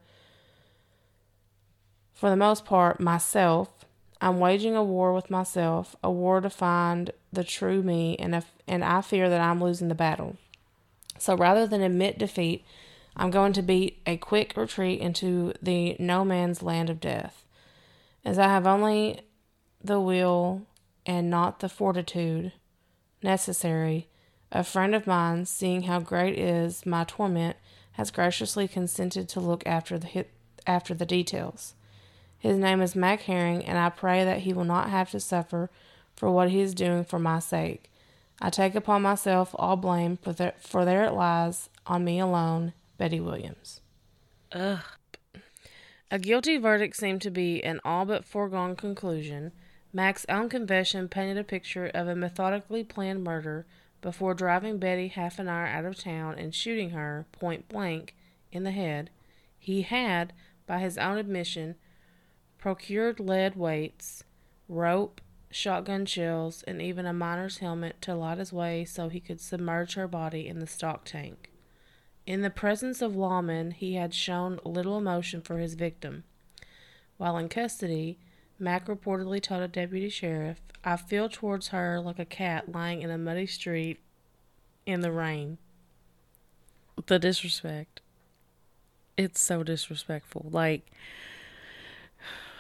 for 2.14 2.30
the 2.30 2.36
most 2.36 2.64
part, 2.64 2.98
myself. 2.98 3.84
I'm 4.22 4.40
waging 4.40 4.74
a 4.74 4.82
war 4.82 5.12
with 5.12 5.30
myself, 5.30 5.96
a 6.02 6.10
war 6.10 6.40
to 6.40 6.48
find 6.48 7.10
the 7.30 7.44
true 7.44 7.82
me, 7.82 8.16
and, 8.18 8.34
if, 8.34 8.50
and 8.66 8.82
I 8.82 9.02
fear 9.02 9.28
that 9.28 9.40
I'm 9.40 9.62
losing 9.62 9.88
the 9.88 9.94
battle. 9.94 10.38
So 11.18 11.36
rather 11.36 11.66
than 11.66 11.82
admit 11.82 12.18
defeat, 12.18 12.64
I'm 13.16 13.30
going 13.30 13.52
to 13.54 13.62
beat 13.62 14.02
a 14.06 14.16
quick 14.16 14.56
retreat 14.56 15.00
into 15.00 15.52
the 15.62 15.96
no 15.98 16.24
man's 16.24 16.62
land 16.62 16.90
of 16.90 17.00
death, 17.00 17.44
as 18.24 18.38
I 18.38 18.48
have 18.48 18.66
only 18.66 19.20
the 19.82 20.00
will 20.00 20.62
and 21.06 21.30
not 21.30 21.60
the 21.60 21.68
fortitude 21.68 22.52
necessary. 23.22 24.08
A 24.50 24.64
friend 24.64 24.94
of 24.94 25.06
mine, 25.06 25.46
seeing 25.46 25.82
how 25.82 26.00
great 26.00 26.38
is 26.38 26.86
my 26.86 27.04
torment, 27.04 27.56
has 27.92 28.10
graciously 28.10 28.66
consented 28.66 29.28
to 29.28 29.40
look 29.40 29.64
after 29.66 29.98
the 29.98 30.26
after 30.66 30.94
the 30.94 31.06
details. 31.06 31.74
His 32.38 32.58
name 32.58 32.80
is 32.82 32.96
Mac 32.96 33.22
Herring, 33.22 33.64
and 33.64 33.78
I 33.78 33.88
pray 33.90 34.24
that 34.24 34.40
he 34.40 34.52
will 34.52 34.64
not 34.64 34.90
have 34.90 35.10
to 35.12 35.20
suffer 35.20 35.70
for 36.14 36.30
what 36.30 36.50
he 36.50 36.60
is 36.60 36.74
doing 36.74 37.04
for 37.04 37.18
my 37.18 37.38
sake. 37.38 37.90
I 38.40 38.50
take 38.50 38.74
upon 38.74 39.02
myself 39.02 39.54
all 39.58 39.76
blame, 39.76 40.16
for 40.16 40.32
there, 40.32 40.54
for 40.58 40.84
there 40.84 41.04
it 41.04 41.12
lies 41.12 41.68
on 41.86 42.04
me 42.04 42.18
alone. 42.18 42.72
Betty 43.04 43.20
Williams. 43.20 43.82
Ugh. 44.52 44.80
A 46.10 46.18
guilty 46.18 46.56
verdict 46.56 46.96
seemed 46.96 47.20
to 47.20 47.30
be 47.30 47.62
an 47.62 47.78
all 47.84 48.06
but 48.06 48.24
foregone 48.24 48.76
conclusion. 48.76 49.52
Mac's 49.92 50.24
own 50.26 50.48
confession 50.48 51.10
painted 51.10 51.36
a 51.36 51.44
picture 51.44 51.90
of 51.92 52.08
a 52.08 52.16
methodically 52.16 52.82
planned 52.82 53.22
murder 53.22 53.66
before 54.00 54.32
driving 54.32 54.78
Betty 54.78 55.08
half 55.08 55.38
an 55.38 55.50
hour 55.50 55.66
out 55.66 55.84
of 55.84 55.98
town 55.98 56.38
and 56.38 56.54
shooting 56.54 56.90
her 56.90 57.26
point 57.30 57.68
blank 57.68 58.16
in 58.50 58.64
the 58.64 58.70
head. 58.70 59.10
He 59.58 59.82
had, 59.82 60.32
by 60.66 60.78
his 60.78 60.96
own 60.96 61.18
admission, 61.18 61.74
procured 62.56 63.20
lead 63.20 63.54
weights, 63.54 64.24
rope, 64.66 65.20
shotgun 65.50 66.06
shells, 66.06 66.62
and 66.62 66.80
even 66.80 67.04
a 67.04 67.12
miner's 67.12 67.58
helmet 67.58 68.00
to 68.00 68.14
light 68.14 68.38
his 68.38 68.50
way 68.50 68.86
so 68.86 69.10
he 69.10 69.20
could 69.20 69.42
submerge 69.42 69.92
her 69.92 70.08
body 70.08 70.48
in 70.48 70.58
the 70.58 70.66
stock 70.66 71.04
tank. 71.04 71.50
In 72.26 72.40
the 72.40 72.50
presence 72.50 73.02
of 73.02 73.12
lawmen, 73.12 73.72
he 73.72 73.94
had 73.94 74.14
shown 74.14 74.58
little 74.64 74.96
emotion 74.96 75.42
for 75.42 75.58
his 75.58 75.74
victim. 75.74 76.24
While 77.18 77.36
in 77.36 77.48
custody, 77.48 78.18
Mac 78.58 78.86
reportedly 78.86 79.42
told 79.42 79.62
a 79.62 79.68
deputy 79.68 80.08
sheriff, 80.08 80.60
I 80.82 80.96
feel 80.96 81.28
towards 81.28 81.68
her 81.68 82.00
like 82.00 82.18
a 82.18 82.24
cat 82.24 82.72
lying 82.72 83.02
in 83.02 83.10
a 83.10 83.18
muddy 83.18 83.46
street 83.46 84.00
in 84.86 85.00
the 85.00 85.12
rain. 85.12 85.58
The 87.06 87.18
disrespect. 87.18 88.00
It's 89.16 89.40
so 89.40 89.62
disrespectful. 89.62 90.48
Like, 90.50 90.90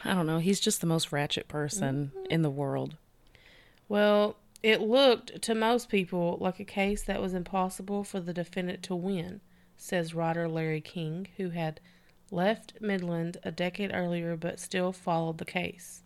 I 0.04 0.14
don't 0.14 0.26
know. 0.26 0.38
He's 0.38 0.60
just 0.60 0.80
the 0.80 0.86
most 0.86 1.12
ratchet 1.12 1.48
person 1.48 2.12
mm-hmm. 2.14 2.26
in 2.30 2.42
the 2.42 2.50
world. 2.50 2.96
Well, 3.88 4.36
it 4.62 4.80
looked 4.80 5.42
to 5.42 5.54
most 5.54 5.88
people 5.88 6.38
like 6.40 6.58
a 6.60 6.64
case 6.64 7.02
that 7.02 7.20
was 7.20 7.34
impossible 7.34 8.04
for 8.04 8.20
the 8.20 8.32
defendant 8.32 8.82
to 8.84 8.94
win, 8.94 9.40
says 9.76 10.14
writer 10.14 10.48
Larry 10.48 10.80
King, 10.80 11.28
who 11.36 11.50
had 11.50 11.80
left 12.30 12.74
Midland 12.80 13.38
a 13.42 13.50
decade 13.50 13.92
earlier 13.94 14.36
but 14.36 14.58
still 14.58 14.92
followed 14.92 15.38
the 15.38 15.44
case. 15.44 16.02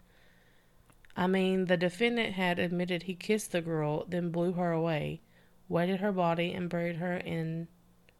I 1.16 1.26
mean, 1.26 1.64
the 1.64 1.76
defendant 1.76 2.34
had 2.34 2.58
admitted 2.58 3.02
he 3.02 3.14
kissed 3.14 3.52
the 3.52 3.60
girl, 3.60 4.04
then 4.06 4.30
blew 4.30 4.52
her 4.52 4.70
away, 4.70 5.20
weighted 5.68 6.00
her 6.00 6.12
body 6.12 6.52
and 6.52 6.70
buried 6.70 6.96
her 6.96 7.16
in 7.16 7.68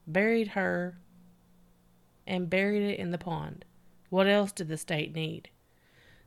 buried 0.07 0.49
her 0.49 0.99
and 2.27 2.51
buried 2.51 2.83
it 2.83 2.99
in 2.99 3.11
the 3.11 3.19
pond. 3.19 3.65
What 4.11 4.27
else 4.27 4.53
did 4.53 4.69
the 4.69 4.77
state 4.77 5.15
need? 5.15 5.51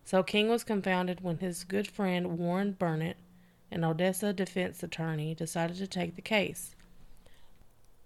So 0.03 0.23
King 0.23 0.49
was 0.49 0.63
confounded 0.63 1.21
when 1.21 1.39
his 1.39 1.63
good 1.63 1.87
friend 1.87 2.37
Warren 2.37 2.73
Burnett, 2.73 3.17
an 3.71 3.83
Odessa 3.83 4.33
defense 4.33 4.83
attorney, 4.83 5.35
decided 5.35 5.77
to 5.77 5.87
take 5.87 6.15
the 6.15 6.21
case. 6.21 6.75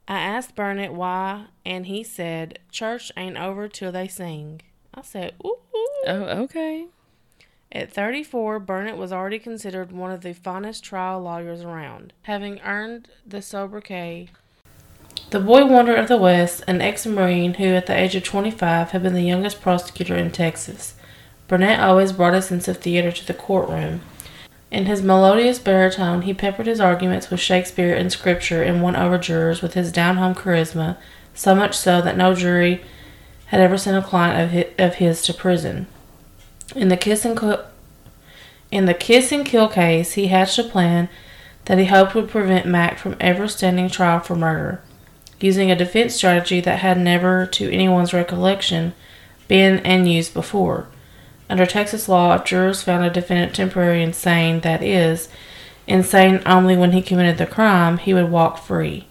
I 0.08 0.20
asked 0.20 0.56
Burnett 0.56 0.94
why, 0.94 1.46
and 1.66 1.88
he 1.88 2.04
said, 2.04 2.60
Church 2.72 3.12
ain't 3.18 3.38
over 3.38 3.68
till 3.68 3.92
they 3.92 4.08
sing. 4.08 4.62
I 4.94 5.02
said, 5.02 5.34
Ooh. 5.46 5.58
Oh, 6.08 6.24
okay. 6.44 6.88
At 7.72 7.92
34, 7.92 8.60
Burnett 8.60 8.98
was 8.98 9.12
already 9.12 9.40
considered 9.40 9.92
one 9.92 10.12
of 10.12 10.22
the 10.22 10.34
finest 10.34 10.84
trial 10.84 11.22
lawyers 11.22 11.62
around, 11.62 12.14
having 12.24 12.60
earned 12.62 13.10
the 13.26 13.42
sobriquet 13.42 14.30
the 15.32 15.40
Boy 15.40 15.66
Wonder 15.66 15.96
of 15.96 16.08
the 16.08 16.18
West, 16.18 16.64
an 16.68 16.82
ex 16.82 17.06
Marine 17.06 17.56
who, 17.56 17.66
at 17.66 17.88
the 17.88 17.98
age 17.98 18.16
of 18.16 18.24
25, 18.24 18.92
had 18.92 19.04
been 19.04 19.14
the 19.14 19.22
youngest 19.22 19.60
prosecutor 19.60 20.16
in 20.16 20.32
Texas. 20.32 20.96
Burnett 21.48 21.80
always 21.80 22.12
brought 22.12 22.36
a 22.36 22.42
sense 22.42 22.68
of 22.68 22.78
theater 22.78 23.12
to 23.12 23.26
the 23.26 23.34
courtroom. 23.34 24.02
In 24.72 24.88
his 24.88 25.02
melodious 25.02 25.60
baritone, 25.60 26.24
he 26.24 26.34
peppered 26.34 26.68
his 26.68 26.82
arguments 26.82 27.30
with 27.30 27.40
Shakespeare 27.40 27.96
and 27.96 28.12
Scripture 28.12 28.64
and 28.64 28.82
won 28.82 28.96
over 28.96 29.18
jurors 29.18 29.62
with 29.62 29.74
his 29.74 29.92
down 29.92 30.18
home 30.18 30.36
charisma, 30.36 30.98
so 31.34 31.56
much 31.56 31.78
so 31.78 32.02
that 32.02 32.18
no 32.18 32.34
jury 32.34 32.84
had 33.48 33.62
ever 33.62 33.78
sent 33.78 33.98
a 33.98 34.08
client 34.08 34.76
of 34.80 34.96
his, 34.96 35.22
to 35.22 35.34
prison. 35.34 35.88
In 36.76 36.90
the 36.90 36.98
kiss 36.98 37.24
and 37.24 37.40
kill, 37.40 37.64
in 38.72 38.86
the 38.86 38.94
kiss 38.94 39.32
and 39.32 39.46
kill 39.46 39.70
case, 39.70 40.14
he 40.14 40.28
hatched 40.28 40.58
a 40.58 40.64
plan 40.64 41.10
that 41.66 41.78
he 41.78 41.86
hoped 41.86 42.16
would 42.16 42.30
prevent 42.30 42.66
Mac 42.66 42.98
from 42.98 43.16
ever 43.20 43.48
standing 43.48 43.88
trial 43.88 44.20
for 44.20 44.36
murder, 44.36 44.82
using 45.40 45.70
a 45.70 45.76
defense 45.76 46.16
strategy 46.16 46.60
that 46.62 46.80
had 46.80 46.98
never, 46.98 47.46
to 47.46 47.72
anyone's 47.72 48.14
recollection, 48.14 48.94
been 49.48 49.78
and 49.80 50.12
used 50.12 50.34
before. 50.34 50.88
Under 51.50 51.66
Texas 51.66 52.10
law, 52.10 52.44
jurors 52.44 52.82
found 52.82 53.06
a 53.06 53.10
defendant 53.10 53.56
temporarily 53.56 54.02
insane, 54.02 54.62
that 54.62 54.82
is, 54.82 55.30
insane 55.88 56.42
only 56.46 56.76
when 56.76 56.92
he 56.92 57.02
committed 57.02 57.38
the 57.38 57.46
crime, 57.46 57.98
he 57.98 58.14
would 58.14 58.32
walk 58.32 58.58
free. 58.58 59.08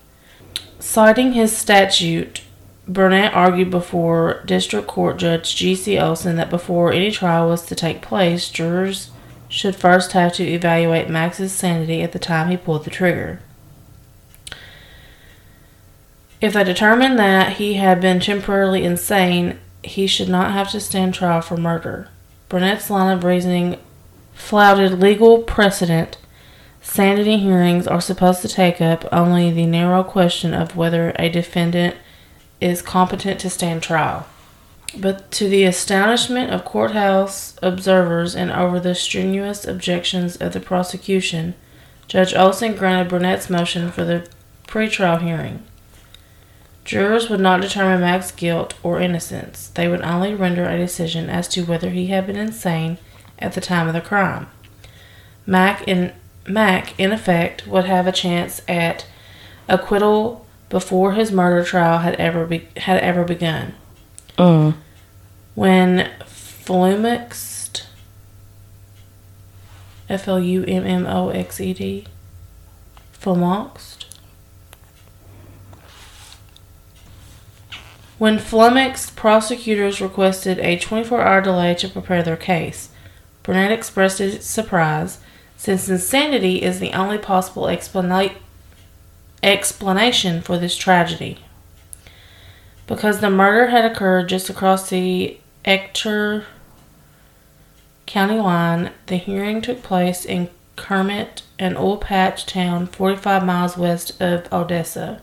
Citing 0.81 1.33
his 1.33 1.57
statute, 1.57 2.43
Burnett 2.87 3.33
argued 3.33 3.71
before 3.71 4.43
District 4.45 4.87
Court 4.87 5.17
Judge 5.17 5.55
G.C. 5.55 5.99
Olson 5.99 6.37
that 6.37 6.51
before 6.51 6.93
any 6.93 7.11
trial 7.11 7.49
was 7.49 7.65
to 7.67 7.75
take 7.75 8.03
place, 8.03 8.51
jurors 8.51 9.11
should 9.49 9.77
first 9.77 10.13
have 10.13 10.33
to 10.35 10.45
evaluate 10.45 11.09
Mac's 11.09 11.53
sanity 11.53 12.03
at 12.03 12.13
the 12.13 12.19
time 12.19 12.51
he 12.51 12.57
pulled 12.57 12.85
the 12.85 12.91
trigger. 12.91 13.41
If 16.41 16.53
they 16.53 16.65
determined 16.65 17.19
that 17.19 17.55
he 17.55 17.75
had 17.75 18.01
been 18.01 18.21
temporarily 18.21 18.85
insane, 18.85 19.59
he 19.83 20.07
should 20.07 20.29
not 20.29 20.53
have 20.53 20.71
to 20.73 20.81
stand 20.81 21.15
trial 21.15 21.41
for 21.41 21.57
murder. 21.57 22.09
Burnett's 22.49 22.91
line 22.91 23.17
of 23.17 23.25
reasoning 23.25 23.79
flouted 24.33 25.01
legal 25.01 25.43
precedent. 25.43 26.19
Sanity 26.83 27.39
hearings 27.39 27.87
are 27.87 28.01
supposed 28.01 28.43
to 28.43 28.49
take 28.49 28.81
up 28.81 29.05
only 29.11 29.51
the 29.51 29.67
narrow 29.67 30.05
question 30.05 30.53
of 30.53 30.77
whether 30.77 31.15
a 31.19 31.29
defendant 31.29 31.97
is 32.61 32.83
competent 32.83 33.41
to 33.41 33.51
stand 33.51 33.83
trial. 33.83 34.27
But 34.97 35.31
to 35.33 35.49
the 35.49 35.65
astonishment 35.65 36.53
of 36.53 36.65
courthouse 36.65 37.57
observers 37.63 38.37
and 38.37 38.53
over 38.53 38.79
the 38.79 38.95
strenuous 38.95 39.67
objections 39.67 40.37
of 40.37 40.53
the 40.53 40.61
prosecution, 40.61 41.55
Judge 42.07 42.35
Olson 42.35 42.77
granted 42.77 43.09
Burnett's 43.09 43.51
motion 43.51 43.91
for 43.91 44.05
the 44.05 44.29
pretrial 44.69 45.21
hearing. 45.21 45.65
Jurors 46.85 47.31
would 47.31 47.41
not 47.41 47.63
determine 47.63 48.01
Mac's 48.01 48.31
guilt 48.31 48.75
or 48.83 49.01
innocence. 49.01 49.69
They 49.69 49.89
would 49.89 50.03
only 50.03 50.35
render 50.35 50.65
a 50.65 50.77
decision 50.77 51.31
as 51.31 51.49
to 51.49 51.65
whether 51.65 51.91
he 51.91 52.09
had 52.09 52.27
been 52.27 52.37
insane 52.37 52.99
at 53.39 53.55
the 53.55 53.61
time 53.61 53.89
of 53.89 53.95
the 53.95 54.01
crime. 54.01 54.49
Mac 55.47 55.87
in 55.89 56.13
Mac, 56.47 56.99
in 57.01 57.11
effect, 57.11 57.67
would 57.67 57.87
have 57.87 58.07
a 58.07 58.13
chance 58.13 58.61
at 58.69 59.07
acquittal 59.67 60.47
before 60.69 61.13
his 61.13 61.33
murder 61.33 61.65
trial 61.65 61.99
had 61.99 62.15
ever 62.17 62.45
be, 62.47 62.69
had 62.77 63.01
ever 63.01 63.25
begun. 63.25 63.75
Mm. 64.37 64.75
When 65.55 66.11
flummoxed, 66.27 67.87
F 70.09 70.29
L 70.29 70.41
U 70.41 70.65
M 70.65 70.85
M 70.85 71.07
O 71.07 71.31
X 71.31 71.61
E 71.61 71.73
D, 71.73 72.07
flummoxed. 73.13 74.04
When 78.25 78.39
flummoxed, 78.39 79.17
prosecutors 79.17 80.01
requested 80.01 80.59
a 80.61 80.79
24 80.79 81.21
hour 81.21 81.43
delay 81.43 81.75
to 81.75 81.91
prepare 81.91 82.23
their 82.23 82.39
case. 82.39 82.89
Burnett 83.43 83.71
expressed 83.71 84.17
his 84.17 84.43
surprise, 84.47 85.19
since 85.59 85.91
insanity 85.91 86.63
is 86.63 86.81
the 86.81 86.95
only 86.95 87.19
possible 87.19 87.65
explana- 87.65 88.33
explanation 89.43 90.41
for 90.41 90.57
this 90.57 90.75
tragedy. 90.75 91.41
Because 92.87 93.21
the 93.21 93.29
murder 93.29 93.67
had 93.67 93.85
occurred 93.85 94.31
just 94.31 94.49
across 94.49 94.89
the 94.89 95.37
Ector 95.67 96.47
County 98.07 98.39
line, 98.39 98.93
the 99.05 99.17
hearing 99.17 99.61
took 99.61 99.83
place 99.83 100.25
in 100.25 100.49
Kermit, 100.77 101.43
an 101.59 101.77
oil 101.77 101.99
patch 101.99 102.47
town 102.47 102.87
45 102.87 103.45
miles 103.45 103.77
west 103.77 104.19
of 104.19 104.51
Odessa, 104.51 105.21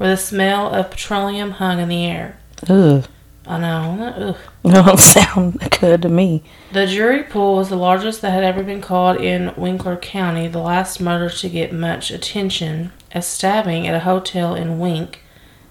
where 0.00 0.08
the 0.08 0.16
smell 0.16 0.72
of 0.72 0.90
petroleum 0.90 1.50
hung 1.50 1.78
in 1.78 1.90
the 1.90 2.06
air. 2.06 2.38
Ugh. 2.70 3.06
I 3.46 3.58
know. 3.58 4.34
Ugh. 4.64 4.72
Don't 4.72 4.98
sound 4.98 5.60
good 5.78 6.00
to 6.00 6.08
me. 6.08 6.42
The 6.72 6.86
jury 6.86 7.22
pool 7.22 7.56
was 7.56 7.68
the 7.68 7.76
largest 7.76 8.22
that 8.22 8.30
had 8.30 8.42
ever 8.42 8.62
been 8.62 8.80
called 8.80 9.20
in 9.20 9.54
Winkler 9.58 9.98
County, 9.98 10.48
the 10.48 10.58
last 10.58 11.02
murder 11.02 11.28
to 11.28 11.48
get 11.50 11.74
much 11.74 12.10
attention. 12.10 12.92
A 13.14 13.20
stabbing 13.20 13.86
at 13.86 13.94
a 13.94 14.00
hotel 14.00 14.54
in 14.54 14.78
Wink 14.78 15.22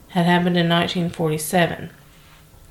had 0.09 0.27
happened 0.27 0.57
in 0.57 0.69
1947. 0.69 1.89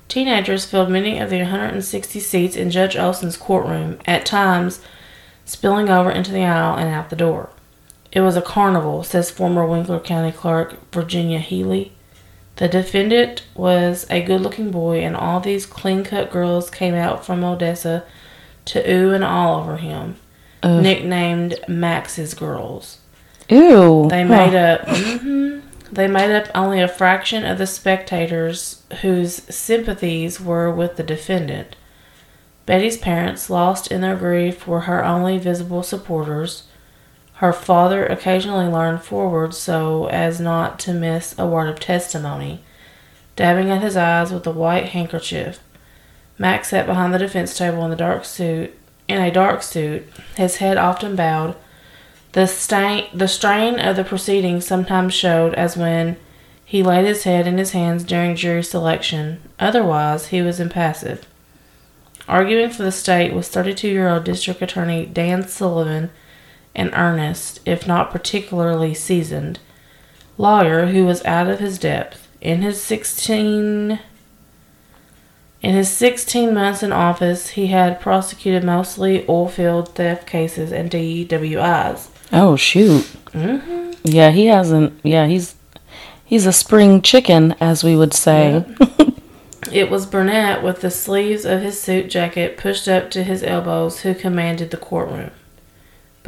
Teenagers 0.07 0.63
filled 0.63 0.89
many 0.89 1.19
of 1.19 1.29
the 1.29 1.39
160 1.39 2.21
seats 2.21 2.55
in 2.55 2.71
Judge 2.71 2.95
Olson's 2.95 3.35
courtroom, 3.35 3.99
at 4.05 4.25
times 4.25 4.79
spilling 5.43 5.89
over 5.89 6.09
into 6.09 6.31
the 6.31 6.45
aisle 6.45 6.77
and 6.77 6.87
out 6.87 7.09
the 7.09 7.17
door. 7.17 7.49
It 8.11 8.21
was 8.21 8.35
a 8.35 8.41
carnival, 8.41 9.03
says 9.03 9.29
former 9.29 9.65
Winkler 9.65 9.99
County 9.99 10.31
Clerk 10.31 10.91
Virginia 10.91 11.39
Healy. 11.39 11.91
The 12.55 12.67
defendant 12.67 13.43
was 13.55 14.05
a 14.09 14.21
good 14.21 14.41
looking 14.41 14.71
boy, 14.71 14.99
and 14.99 15.15
all 15.15 15.39
these 15.39 15.65
clean 15.65 16.03
cut 16.03 16.31
girls 16.31 16.69
came 16.69 16.95
out 16.95 17.25
from 17.25 17.43
Odessa 17.43 18.03
to 18.65 18.91
ooh 18.91 19.13
and 19.13 19.23
all 19.23 19.61
over 19.61 19.77
him, 19.77 20.17
Ugh. 20.63 20.81
nicknamed 20.83 21.59
Mac's 21.67 22.33
Girls. 22.33 22.99
Ew. 23.47 24.07
They 24.09 24.23
made 24.23 24.55
up. 24.55 24.81
mhm, 24.81 25.61
they 25.91 26.07
made 26.07 26.35
up 26.35 26.47
only 26.53 26.81
a 26.81 26.87
fraction 26.87 27.45
of 27.45 27.57
the 27.57 27.65
spectators 27.65 28.83
whose 29.01 29.35
sympathies 29.53 30.39
were 30.39 30.71
with 30.71 30.97
the 30.97 31.03
defendant. 31.03 31.75
Betty's 32.65 32.97
parents, 32.97 33.49
lost 33.49 33.91
in 33.91 34.01
their 34.01 34.15
grief, 34.15 34.67
were 34.67 34.81
her 34.81 35.03
only 35.03 35.37
visible 35.39 35.81
supporters. 35.81 36.63
Her 37.39 37.53
father 37.53 38.05
occasionally 38.05 38.67
leaned 38.67 39.01
forward 39.01 39.53
so 39.53 40.07
as 40.07 40.41
not 40.41 40.77
to 40.79 40.93
miss 40.93 41.33
a 41.37 41.47
word 41.47 41.69
of 41.69 41.79
testimony, 41.79 42.61
dabbing 43.37 43.71
at 43.71 43.81
his 43.81 43.95
eyes 43.95 44.33
with 44.33 44.45
a 44.45 44.51
white 44.51 44.87
handkerchief. 44.87 45.61
Mac 46.37 46.65
sat 46.65 46.85
behind 46.85 47.13
the 47.13 47.17
defense 47.17 47.57
table 47.57 47.81
in 47.85 47.91
the 47.91 47.95
dark 47.95 48.25
suit, 48.25 48.77
in 49.07 49.21
a 49.21 49.31
dark 49.31 49.63
suit, 49.63 50.05
his 50.35 50.57
head 50.57 50.75
often 50.75 51.15
bowed. 51.15 51.55
The 52.33 52.45
stain, 52.45 53.05
the 53.13 53.29
strain 53.29 53.79
of 53.79 53.95
the 53.95 54.03
proceedings 54.03 54.67
sometimes 54.67 55.13
showed 55.13 55.53
as 55.53 55.77
when 55.77 56.17
he 56.65 56.83
laid 56.83 57.05
his 57.05 57.23
head 57.23 57.47
in 57.47 57.57
his 57.57 57.71
hands 57.71 58.03
during 58.03 58.35
jury 58.35 58.63
selection. 58.63 59.39
Otherwise, 59.57 60.27
he 60.27 60.41
was 60.41 60.59
impassive. 60.59 61.25
Arguing 62.27 62.69
for 62.69 62.83
the 62.83 62.91
state 62.91 63.31
was 63.31 63.47
32-year-old 63.47 64.25
District 64.25 64.61
Attorney 64.61 65.05
Dan 65.05 65.47
Sullivan, 65.47 66.09
an 66.75 66.93
earnest, 66.93 67.59
if 67.65 67.87
not 67.87 68.11
particularly 68.11 68.93
seasoned, 68.93 69.59
lawyer 70.37 70.87
who 70.87 71.05
was 71.05 71.23
out 71.25 71.47
of 71.47 71.59
his 71.59 71.77
depth. 71.77 72.27
In 72.41 72.61
his 72.61 72.81
16 72.81 73.99
in 75.61 75.75
his 75.75 75.89
16 75.89 76.53
months 76.53 76.81
in 76.83 76.93
office, 76.93 77.49
he 77.49 77.67
had 77.67 77.99
prosecuted 77.99 78.63
mostly 78.63 79.25
oil 79.27 79.49
field 79.49 79.93
theft 79.93 80.25
cases 80.25 80.71
and 80.71 80.89
DWIs. 80.89 82.07
Oh 82.31 82.55
shoot. 82.55 83.03
hmm 83.33 83.91
Yeah, 84.03 84.31
he 84.31 84.45
hasn't. 84.45 84.97
Yeah, 85.03 85.27
he's 85.27 85.55
he's 86.23 86.45
a 86.45 86.53
spring 86.53 87.01
chicken, 87.01 87.55
as 87.59 87.83
we 87.83 87.95
would 87.95 88.13
say. 88.13 88.65
It 89.71 89.91
was 89.91 90.07
Burnett 90.07 90.63
with 90.63 90.81
the 90.81 90.89
sleeves 90.89 91.45
of 91.45 91.61
his 91.61 91.79
suit 91.79 92.09
jacket 92.09 92.57
pushed 92.57 92.87
up 92.87 93.11
to 93.11 93.23
his 93.23 93.43
elbows 93.43 94.01
who 94.01 94.15
commanded 94.15 94.71
the 94.71 94.77
courtroom. 94.77 95.31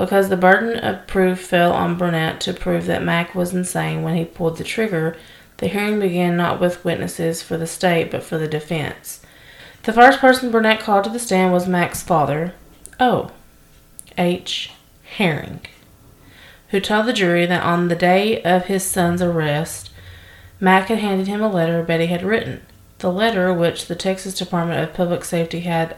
Because 0.01 0.29
the 0.29 0.35
burden 0.35 0.79
of 0.79 1.05
proof 1.05 1.39
fell 1.39 1.73
on 1.73 1.95
Burnett 1.95 2.41
to 2.41 2.53
prove 2.53 2.87
that 2.87 3.03
Mac 3.03 3.35
was 3.35 3.53
insane 3.53 4.01
when 4.01 4.15
he 4.15 4.25
pulled 4.25 4.57
the 4.57 4.63
trigger, 4.63 5.15
the 5.57 5.67
hearing 5.67 5.99
began 5.99 6.35
not 6.35 6.59
with 6.59 6.83
witnesses 6.83 7.43
for 7.43 7.55
the 7.55 7.67
state 7.67 8.09
but 8.09 8.23
for 8.23 8.39
the 8.39 8.47
defense. 8.47 9.21
The 9.83 9.93
first 9.93 10.17
person 10.17 10.49
Burnett 10.49 10.79
called 10.79 11.03
to 11.03 11.11
the 11.11 11.19
stand 11.19 11.53
was 11.53 11.67
Mac's 11.67 12.01
father, 12.01 12.55
O. 12.99 13.29
H. 14.17 14.71
Herring, 15.17 15.61
who 16.69 16.79
told 16.79 17.05
the 17.05 17.13
jury 17.13 17.45
that 17.45 17.61
on 17.61 17.87
the 17.87 17.95
day 17.95 18.41
of 18.41 18.65
his 18.65 18.83
son's 18.83 19.21
arrest, 19.21 19.91
Mac 20.59 20.87
had 20.87 20.97
handed 20.97 21.27
him 21.27 21.43
a 21.43 21.47
letter 21.47 21.83
Betty 21.83 22.07
had 22.07 22.23
written. 22.23 22.65
The 22.97 23.11
letter, 23.11 23.53
which 23.53 23.85
the 23.85 23.95
Texas 23.95 24.33
Department 24.33 24.81
of 24.81 24.95
Public 24.95 25.23
Safety 25.23 25.59
had 25.59 25.95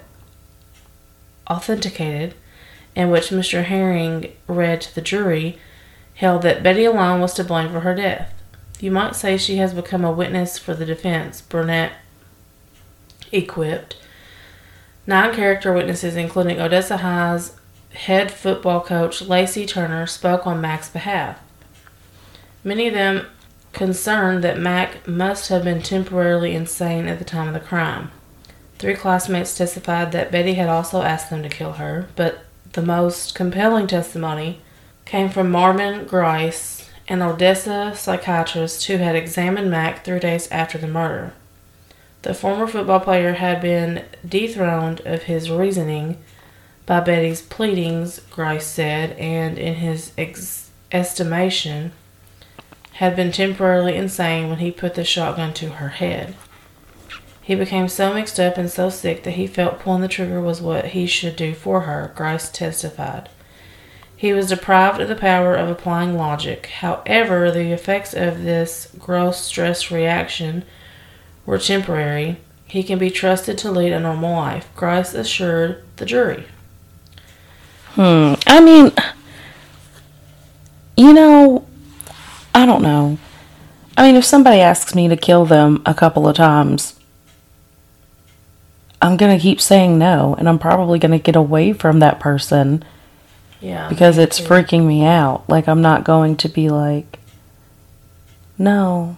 authenticated, 1.50 2.36
and 2.96 3.12
which 3.12 3.30
Mr. 3.30 3.64
Herring 3.64 4.32
read 4.48 4.82
to 4.82 4.96
the 4.96 5.02
jury, 5.02 5.58
held 6.16 6.42
that 6.44 6.64
Betty 6.64 6.86
alone 6.86 7.22
was 7.22 7.34
to 7.36 7.44
blame 7.44 7.72
for 7.72 7.82
her 7.82 7.96
death. 7.96 8.34
You 8.80 8.92
might 8.92 9.16
say 9.16 9.38
she 9.38 9.58
has 9.58 9.74
become 9.74 10.04
a 10.04 10.12
witness 10.12 10.58
for 10.58 10.74
the 10.74 10.86
defense, 10.86 11.42
Burnett 11.42 11.94
equipped. 13.32 13.98
Nine 15.08 15.34
character 15.34 15.74
witnesses, 15.74 16.16
including 16.16 16.62
Odessa 16.62 16.98
High's 16.98 17.56
head 17.94 18.32
football 18.32 18.82
coach 18.82 19.22
Lacey 19.22 19.66
Turner, 19.66 20.06
spoke 20.06 20.48
on 20.48 20.62
Mac's 20.62 20.90
behalf. 20.90 21.40
Many 22.64 22.88
of 22.88 22.94
them 22.94 23.28
concerned 23.74 24.44
that 24.44 24.60
Mac 24.60 25.08
must 25.08 25.50
have 25.50 25.64
been 25.64 25.82
temporarily 25.82 26.56
insane 26.56 27.08
at 27.08 27.20
the 27.20 27.26
time 27.26 27.48
of 27.48 27.54
the 27.54 27.60
crime. 27.60 28.12
Three 28.78 28.94
classmates 28.96 29.58
testified 29.58 30.12
that 30.12 30.32
Betty 30.32 30.54
had 30.54 30.70
also 30.70 31.02
asked 31.02 31.30
them 31.30 31.44
to 31.44 31.50
kill 31.50 31.74
her, 31.74 32.08
but 32.16 32.43
the 32.74 32.82
most 32.82 33.36
compelling 33.36 33.88
testimony 33.88 34.60
came 35.06 35.30
from 35.30 35.52
Marvin 35.52 36.06
Grice, 36.06 36.90
an 37.08 37.22
Odessa 37.22 37.94
psychiatrist 37.96 38.86
who 38.86 38.98
had 38.98 39.16
examined 39.16 39.70
Mac 39.70 40.04
three 40.04 40.20
days 40.20 40.48
after 40.52 40.78
the 40.78 40.88
murder. 40.88 41.34
The 42.24 42.34
former 42.34 42.68
football 42.68 43.00
player 43.00 43.34
had 43.34 43.62
been 43.62 44.06
dethroned 44.28 45.02
of 45.06 45.24
his 45.24 45.52
reasoning 45.52 46.18
by 46.86 47.00
Betty's 47.00 47.42
pleadings, 47.42 48.20
Grice 48.32 48.66
said, 48.66 49.12
and 49.18 49.58
in 49.58 49.76
his 49.76 50.12
ex- 50.18 50.72
estimation, 50.92 51.92
had 52.94 53.16
been 53.16 53.32
temporarily 53.32 53.96
insane 53.96 54.50
when 54.50 54.60
he 54.60 54.72
put 54.72 54.96
the 54.96 55.04
shotgun 55.04 55.54
to 55.54 55.70
her 55.70 55.90
head. 55.90 56.36
He 57.44 57.56
became 57.56 57.90
so 57.90 58.14
mixed 58.14 58.40
up 58.40 58.58
and 58.58 58.72
so 58.72 58.90
sick 58.90 59.24
that 59.24 59.32
he 59.32 59.48
felt 59.48 59.80
pulling 59.80 60.02
the 60.02 60.08
trigger 60.08 60.40
was 60.40 60.62
what 60.62 60.86
he 60.88 61.06
should 61.06 61.36
do 61.36 61.54
for 61.54 61.82
her, 61.82 62.14
Grice 62.16 62.50
testified. 62.50 63.28
He 64.16 64.32
was 64.32 64.48
deprived 64.48 65.02
of 65.02 65.10
the 65.10 65.16
power 65.16 65.54
of 65.54 65.68
applying 65.68 66.18
logic. 66.18 66.68
However, 66.68 67.52
the 67.52 67.74
effects 67.74 68.14
of 68.14 68.44
this 68.44 68.88
gross 68.98 69.42
stress 69.42 69.92
reaction 69.92 70.64
were 71.46 71.58
temporary. 71.58 72.38
He 72.66 72.82
can 72.82 72.98
be 72.98 73.12
trusted 73.12 73.58
to 73.58 73.72
lead 73.72 73.92
a 73.92 74.00
normal 74.00 74.38
life, 74.38 74.70
Grice 74.78 75.14
assured 75.14 75.84
the 75.98 76.06
jury. 76.06 76.46
Hmm. 77.96 78.36
I 78.48 78.62
mean, 78.62 78.94
you 80.96 81.14
know, 81.14 81.68
I 82.56 82.66
don't 82.66 82.82
know. 82.82 83.18
I 83.98 84.04
mean, 84.08 84.16
if 84.16 84.24
somebody 84.24 84.62
asks 84.62 84.96
me 84.96 85.10
to 85.10 85.18
kill 85.18 85.46
them 85.46 85.82
a 85.86 85.94
couple 85.94 86.26
of 86.26 86.38
times, 86.38 86.98
I'm 89.04 89.18
going 89.18 89.38
to 89.38 89.42
keep 89.42 89.60
saying 89.60 90.00
no, 90.00 90.34
and 90.40 90.48
I'm 90.48 90.58
probably 90.58 90.98
going 90.98 91.12
to 91.12 91.20
get 91.20 91.36
away 91.36 91.74
from 91.74 92.00
that 92.00 92.20
person 92.22 92.84
Yeah. 93.60 93.90
because 93.90 94.18
it's 94.18 94.38
too. 94.38 94.46
freaking 94.46 94.86
me 94.88 95.04
out. 95.06 95.48
Like, 95.50 95.68
I'm 95.68 95.82
not 95.82 96.06
going 96.06 96.38
to 96.38 96.48
be 96.50 96.70
like, 96.70 97.20
no. 98.58 99.18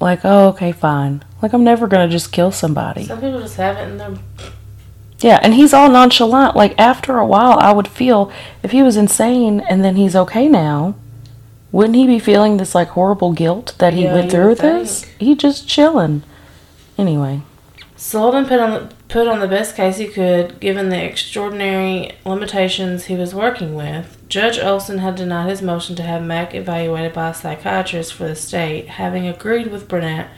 Like, 0.00 0.20
oh, 0.24 0.48
okay, 0.50 0.70
fine. 0.72 1.24
Like, 1.42 1.52
I'm 1.52 1.64
never 1.64 1.86
going 1.88 2.08
to 2.08 2.12
just 2.12 2.32
kill 2.32 2.52
somebody. 2.52 3.04
Some 3.04 3.20
people 3.20 3.40
just 3.40 3.56
have 3.56 3.76
it 3.76 3.88
in 3.90 3.98
their. 3.98 4.14
Yeah, 5.18 5.40
and 5.42 5.54
he's 5.54 5.72
all 5.74 5.90
nonchalant. 5.90 6.54
Like, 6.54 6.78
after 6.78 7.18
a 7.18 7.26
while, 7.26 7.58
I 7.58 7.72
would 7.72 7.88
feel 7.88 8.30
if 8.62 8.70
he 8.70 8.82
was 8.82 8.96
insane 8.96 9.60
and 9.60 9.82
then 9.84 9.96
he's 9.96 10.14
okay 10.14 10.48
now, 10.48 10.94
wouldn't 11.72 11.96
he 11.96 12.06
be 12.06 12.18
feeling 12.20 12.56
this, 12.58 12.74
like, 12.74 12.88
horrible 12.88 13.32
guilt 13.32 13.74
that 13.78 13.94
he 13.94 14.04
Yeah, 14.04 14.14
went 14.14 14.30
through 14.30 14.48
with 14.50 14.58
this? 14.60 15.04
He 15.18 15.34
just 15.34 15.66
chilling. 15.66 16.22
Anyway. 16.96 17.42
Sullivan 18.06 18.44
put 18.44 18.60
on 18.60 18.70
the, 18.70 18.94
put 19.08 19.26
on 19.26 19.40
the 19.40 19.48
best 19.48 19.76
case 19.76 19.96
he 19.96 20.06
could, 20.06 20.60
given 20.60 20.90
the 20.90 21.02
extraordinary 21.02 22.12
limitations 22.26 23.06
he 23.06 23.16
was 23.16 23.34
working 23.34 23.74
with. 23.74 24.22
Judge 24.28 24.58
Olson 24.58 24.98
had 24.98 25.14
denied 25.14 25.48
his 25.48 25.62
motion 25.62 25.96
to 25.96 26.02
have 26.02 26.22
Mack 26.22 26.54
evaluated 26.54 27.14
by 27.14 27.30
a 27.30 27.34
psychiatrist 27.34 28.12
for 28.12 28.28
the 28.28 28.36
state, 28.36 28.88
having 28.88 29.26
agreed 29.26 29.68
with 29.68 29.88
Burnett 29.88 30.28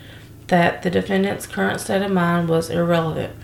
that 0.47 0.85
the 0.85 0.91
defendant's 0.91 1.49
current 1.49 1.81
state 1.81 2.03
of 2.03 2.13
mind 2.13 2.49
was 2.49 2.71
irrelevant. 2.71 3.35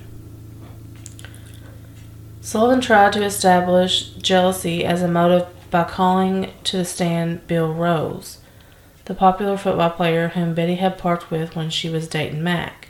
Sullivan 2.40 2.80
tried 2.80 3.14
to 3.14 3.24
establish 3.24 4.10
jealousy 4.10 4.84
as 4.84 5.02
a 5.02 5.08
motive 5.08 5.48
by 5.68 5.82
calling 5.82 6.52
to 6.62 6.76
the 6.76 6.84
stand 6.84 7.44
Bill 7.48 7.74
Rose, 7.74 8.38
the 9.06 9.14
popular 9.14 9.56
football 9.56 9.90
player 9.90 10.28
whom 10.28 10.54
Betty 10.54 10.76
had 10.76 10.96
parked 10.96 11.32
with 11.32 11.56
when 11.56 11.70
she 11.70 11.90
was 11.90 12.06
dating 12.06 12.44
Mack. 12.44 12.81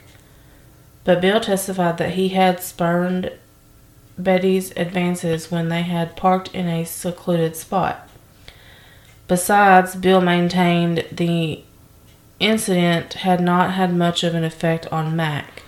But 1.03 1.21
Bill 1.21 1.39
testified 1.39 1.97
that 1.97 2.11
he 2.11 2.29
had 2.29 2.61
spurned 2.61 3.31
Betty's 4.17 4.71
advances 4.77 5.51
when 5.51 5.69
they 5.69 5.81
had 5.81 6.15
parked 6.15 6.53
in 6.53 6.67
a 6.67 6.85
secluded 6.85 7.55
spot. 7.55 8.07
Besides, 9.27 9.95
Bill 9.95 10.21
maintained 10.21 11.05
the 11.11 11.63
incident 12.39 13.13
had 13.13 13.41
not 13.41 13.71
had 13.71 13.93
much 13.93 14.23
of 14.23 14.35
an 14.35 14.43
effect 14.43 14.85
on 14.91 15.15
Mac. 15.15 15.63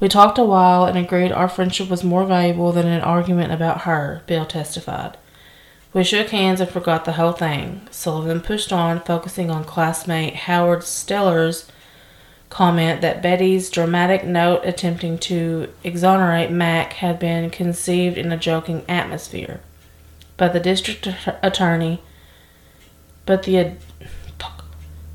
We 0.00 0.08
talked 0.08 0.38
a 0.38 0.44
while 0.44 0.84
and 0.84 0.98
agreed 0.98 1.32
our 1.32 1.48
friendship 1.48 1.88
was 1.88 2.04
more 2.04 2.26
valuable 2.26 2.72
than 2.72 2.86
an 2.86 3.00
argument 3.00 3.52
about 3.52 3.82
her, 3.82 4.22
Bill 4.26 4.44
testified. 4.44 5.16
We 5.94 6.04
shook 6.04 6.28
hands 6.28 6.60
and 6.60 6.68
forgot 6.68 7.06
the 7.06 7.12
whole 7.12 7.32
thing. 7.32 7.88
Sullivan 7.90 8.42
pushed 8.42 8.72
on, 8.72 9.00
focusing 9.00 9.50
on 9.50 9.64
classmate 9.64 10.34
Howard 10.34 10.80
Steller's 10.80 11.70
comment 12.48 13.00
that 13.00 13.22
Betty's 13.22 13.70
dramatic 13.70 14.24
note 14.24 14.62
attempting 14.64 15.18
to 15.18 15.68
exonerate 15.84 16.50
Mac 16.50 16.94
had 16.94 17.18
been 17.18 17.50
conceived 17.50 18.16
in 18.16 18.30
a 18.32 18.36
joking 18.36 18.84
atmosphere. 18.88 19.60
But 20.36 20.52
the 20.52 20.60
district 20.60 21.08
attorney, 21.42 22.02
but 23.24 23.42
the 23.44 23.72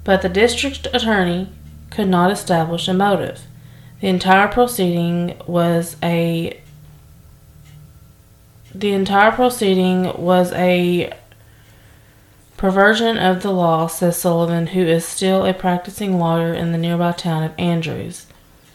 but 0.03 0.21
the 0.23 0.29
district 0.29 0.87
attorney 0.93 1.49
could 1.91 2.07
not 2.07 2.31
establish 2.31 2.87
a 2.87 2.93
motive. 2.93 3.41
The 3.99 4.07
entire 4.07 4.47
proceeding 4.47 5.39
was 5.45 5.95
a 6.01 6.59
the 8.73 8.93
entire 8.93 9.31
proceeding 9.31 10.11
was 10.17 10.51
a 10.53 11.13
perversion 12.61 13.17
of 13.17 13.41
the 13.41 13.51
law, 13.51 13.87
says 13.87 14.15
Sullivan, 14.15 14.67
who 14.67 14.81
is 14.81 15.03
still 15.03 15.47
a 15.47 15.51
practicing 15.51 16.19
lawyer 16.19 16.53
in 16.53 16.71
the 16.71 16.77
nearby 16.77 17.11
town 17.11 17.41
of 17.41 17.55
Andrews. 17.57 18.27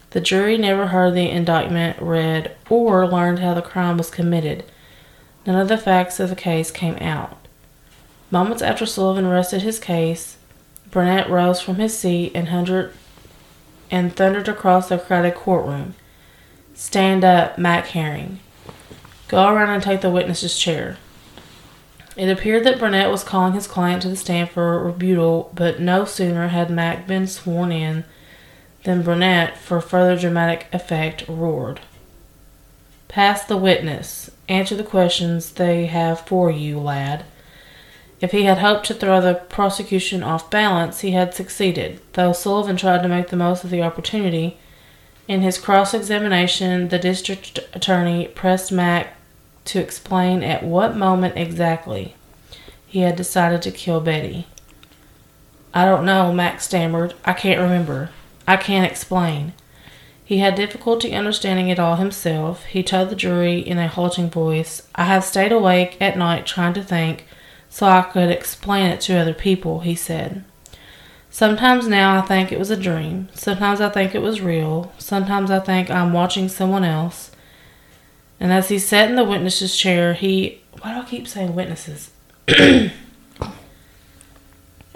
The 0.09 0.19
jury 0.19 0.57
never 0.57 0.87
heard 0.87 1.13
the 1.13 1.29
indictment 1.29 1.97
read 2.01 2.53
or 2.69 3.07
learned 3.07 3.39
how 3.39 3.53
the 3.53 3.61
crime 3.61 3.97
was 3.97 4.09
committed. 4.09 4.65
None 5.45 5.55
of 5.55 5.69
the 5.69 5.77
facts 5.77 6.19
of 6.19 6.29
the 6.29 6.35
case 6.35 6.69
came 6.69 6.97
out. 6.97 7.37
Moments 8.29 8.61
after 8.61 8.85
Sullivan 8.85 9.29
rested 9.29 9.61
his 9.61 9.79
case, 9.79 10.35
Burnett 10.91 11.29
rose 11.29 11.61
from 11.61 11.75
his 11.75 11.97
seat 11.97 12.33
and 12.35 12.49
hundred 12.49 12.91
and 13.89 14.13
thundered 14.13 14.49
across 14.49 14.89
the 14.89 14.97
crowded 14.97 15.35
courtroom. 15.35 15.95
Stand 16.73 17.23
up, 17.23 17.57
Mac 17.57 17.87
Herring. 17.87 18.39
Go 19.29 19.47
around 19.47 19.69
and 19.69 19.81
take 19.81 20.01
the 20.01 20.11
witness's 20.11 20.59
chair. 20.59 20.97
It 22.17 22.29
appeared 22.29 22.63
that 22.63 22.79
Burnett 22.79 23.11
was 23.11 23.23
calling 23.23 23.53
his 23.53 23.67
client 23.67 24.01
to 24.01 24.09
the 24.09 24.15
stand 24.15 24.49
for 24.49 24.83
rebuttal, 24.83 25.51
but 25.53 25.79
no 25.79 26.03
sooner 26.03 26.47
had 26.47 26.71
Mac 26.71 27.05
been 27.05 27.27
sworn 27.27 27.71
in 27.71 28.05
than 28.83 29.03
Burnett, 29.03 29.57
for 29.57 29.79
further 29.79 30.17
dramatic 30.17 30.67
effect, 30.73 31.25
roared. 31.27 31.79
Pass 33.07 33.43
the 33.45 33.57
witness. 33.57 34.31
Answer 34.49 34.75
the 34.75 34.83
questions 34.83 35.51
they 35.51 35.85
have 35.85 36.21
for 36.21 36.49
you, 36.49 36.79
lad. 36.79 37.23
If 38.19 38.31
he 38.31 38.43
had 38.43 38.57
hoped 38.57 38.87
to 38.87 38.95
throw 38.95 39.21
the 39.21 39.35
prosecution 39.35 40.23
off 40.23 40.49
balance, 40.49 41.01
he 41.01 41.11
had 41.11 41.35
succeeded, 41.35 42.01
though 42.13 42.33
Sullivan 42.33 42.77
tried 42.77 43.03
to 43.03 43.09
make 43.09 43.27
the 43.27 43.35
most 43.35 43.63
of 43.63 43.69
the 43.69 43.83
opportunity. 43.83 44.57
In 45.27 45.41
his 45.41 45.59
cross 45.59 45.93
examination, 45.93 46.87
the 46.87 46.97
district 46.97 47.59
attorney 47.73 48.27
pressed 48.29 48.71
Mac 48.71 49.16
to 49.67 49.79
explain 49.79 50.43
at 50.43 50.63
what 50.63 50.95
moment 50.95 51.37
exactly 51.37 52.15
he 52.85 52.99
had 52.99 53.15
decided 53.15 53.61
to 53.61 53.71
kill 53.71 53.99
Betty. 53.99 54.47
I 55.73 55.85
don't 55.85 56.05
know, 56.05 56.33
Mac 56.33 56.61
stammered. 56.61 57.13
I 57.25 57.33
can't 57.33 57.59
remember. 57.59 58.09
I 58.47 58.57
can't 58.57 58.89
explain. 58.89 59.53
He 60.23 60.39
had 60.39 60.55
difficulty 60.55 61.13
understanding 61.13 61.69
it 61.69 61.79
all 61.79 61.97
himself. 61.97 62.65
He 62.65 62.83
told 62.83 63.09
the 63.09 63.15
jury 63.15 63.59
in 63.59 63.77
a 63.77 63.87
halting 63.87 64.29
voice, 64.29 64.87
I 64.95 65.05
have 65.05 65.23
stayed 65.23 65.51
awake 65.51 65.97
at 66.01 66.17
night 66.17 66.45
trying 66.45 66.73
to 66.73 66.83
think 66.83 67.25
so 67.69 67.85
I 67.85 68.01
could 68.01 68.29
explain 68.29 68.87
it 68.87 69.01
to 69.01 69.17
other 69.17 69.33
people, 69.33 69.81
he 69.81 69.95
said. 69.95 70.43
Sometimes 71.29 71.87
now 71.87 72.17
I 72.17 72.21
think 72.21 72.51
it 72.51 72.59
was 72.59 72.71
a 72.71 72.77
dream. 72.77 73.29
Sometimes 73.33 73.79
I 73.79 73.89
think 73.89 74.15
it 74.15 74.21
was 74.21 74.41
real. 74.41 74.91
Sometimes 74.97 75.51
I 75.51 75.59
think 75.59 75.91
I'm 75.91 76.13
watching 76.13 76.49
someone 76.49 76.83
else. 76.83 77.31
And 78.39 78.53
as 78.53 78.69
he 78.69 78.79
sat 78.79 79.09
in 79.09 79.15
the 79.15 79.23
witness's 79.23 79.75
chair, 79.75 80.13
he. 80.13 80.61
Why 80.81 80.93
do 80.93 81.01
I 81.01 81.05
keep 81.05 81.27
saying 81.27 81.55
witnesses? 81.55 82.11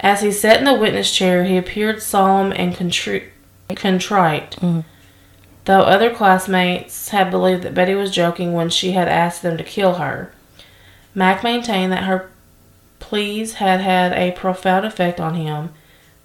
as 0.00 0.22
he 0.22 0.30
sat 0.30 0.58
in 0.58 0.64
the 0.64 0.74
witness 0.74 1.14
chair, 1.14 1.44
he 1.44 1.56
appeared 1.56 2.02
solemn 2.02 2.52
and 2.52 2.74
contri- 2.74 3.28
contrite. 3.74 4.52
Mm-hmm. 4.52 4.80
Though 5.64 5.82
other 5.82 6.12
classmates 6.12 7.10
had 7.10 7.30
believed 7.30 7.62
that 7.62 7.74
Betty 7.74 7.94
was 7.94 8.10
joking 8.10 8.52
when 8.52 8.68
she 8.68 8.92
had 8.92 9.08
asked 9.08 9.42
them 9.42 9.56
to 9.56 9.64
kill 9.64 9.94
her, 9.94 10.32
Mac 11.14 11.44
maintained 11.44 11.92
that 11.92 12.04
her 12.04 12.30
pleas 12.98 13.54
had 13.54 13.80
had 13.80 14.12
a 14.12 14.32
profound 14.32 14.86
effect 14.86 15.20
on 15.20 15.34
him. 15.34 15.70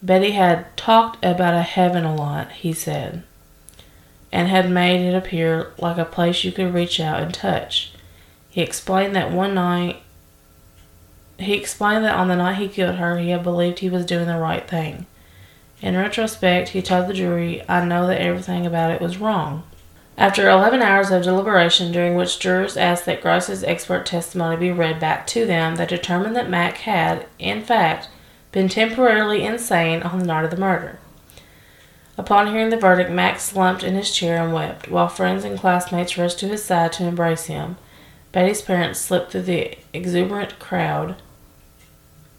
Betty 0.02 0.32
had 0.32 0.76
talked 0.78 1.24
about 1.24 1.54
a 1.54 1.62
heaven 1.62 2.04
a 2.04 2.16
lot, 2.16 2.52
he 2.52 2.74
said, 2.74 3.24
and 4.32 4.48
had 4.48 4.70
made 4.70 5.08
it 5.08 5.16
appear 5.16 5.72
like 5.78 5.98
a 5.98 6.06
place 6.06 6.44
you 6.44 6.52
could 6.52 6.74
reach 6.74 7.00
out 7.00 7.22
and 7.22 7.34
touch. 7.34 7.94
He 8.50 8.62
explained 8.62 9.16
that 9.16 9.32
one 9.32 9.54
night 9.54 10.02
he 11.40 11.54
explained 11.54 12.04
that 12.04 12.16
on 12.16 12.28
the 12.28 12.36
night 12.36 12.58
he 12.58 12.68
killed 12.68 12.96
her, 12.96 13.18
he 13.18 13.30
had 13.30 13.44
believed 13.44 13.80
he 13.80 13.90
was 13.90 14.06
doing 14.06 14.28
the 14.28 14.38
right 14.38 14.68
thing. 14.68 15.06
In 15.82 15.96
retrospect, 15.96 16.70
he 16.70 16.82
told 16.82 17.08
the 17.08 17.14
jury, 17.14 17.64
I 17.70 17.86
know 17.86 18.08
that 18.08 18.22
everything 18.22 18.66
about 18.66 18.92
it 18.92 19.02
was 19.02 19.20
wrong. 19.20 19.64
After 20.18 20.50
11 20.50 20.82
hours 20.82 21.12
of 21.12 21.22
deliberation, 21.22 21.92
during 21.92 22.16
which 22.16 22.40
jurors 22.40 22.76
asked 22.76 23.06
that 23.06 23.22
Grice's 23.22 23.64
expert 23.64 24.08
testimony 24.08 24.58
be 24.58 24.72
read 24.72 25.00
back 25.00 25.28
to 25.28 25.46
them, 25.46 25.76
they 25.76 25.86
determined 25.86 26.36
that 26.36 26.50
Mac 26.50 26.78
had, 26.78 27.28
in 27.38 27.64
fact, 27.64 28.10
been 28.52 28.68
temporarily 28.68 29.44
insane 29.44 30.02
on 30.02 30.18
the 30.18 30.26
night 30.26 30.46
of 30.46 30.50
the 30.50 30.58
murder. 30.58 30.98
Upon 32.18 32.48
hearing 32.48 32.70
the 32.70 32.78
verdict, 32.78 33.12
Mac 33.12 33.40
slumped 33.40 33.84
in 33.84 33.96
his 33.96 34.12
chair 34.12 34.44
and 34.44 34.54
wept, 34.54 34.90
while 34.90 35.08
friends 35.08 35.44
and 35.44 35.58
classmates 35.58 36.18
rushed 36.18 36.40
to 36.40 36.48
his 36.48 36.64
side 36.64 36.94
to 36.94 37.06
embrace 37.06 37.46
him. 37.46 37.78
Betty's 38.32 38.62
parents 38.62 39.00
slipped 39.00 39.32
through 39.32 39.44
the 39.44 39.78
exuberant 39.94 40.58
crowd 40.60 41.16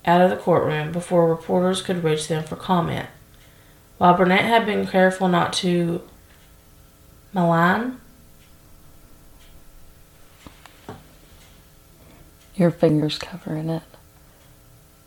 out 0.04 0.20
of 0.20 0.30
the 0.30 0.36
courtroom 0.36 0.90
before 0.90 1.28
reporters 1.28 1.82
could 1.82 2.02
reach 2.02 2.28
them 2.28 2.42
for 2.42 2.56
comment. 2.56 3.08
While 3.98 4.16
Burnett 4.16 4.44
had 4.44 4.66
been 4.66 4.86
careful 4.86 5.28
not 5.28 5.52
to 5.54 6.02
malign, 7.32 8.00
Your 12.58 12.72
fingers 12.72 13.18
covering 13.18 13.70
it. 13.70 13.84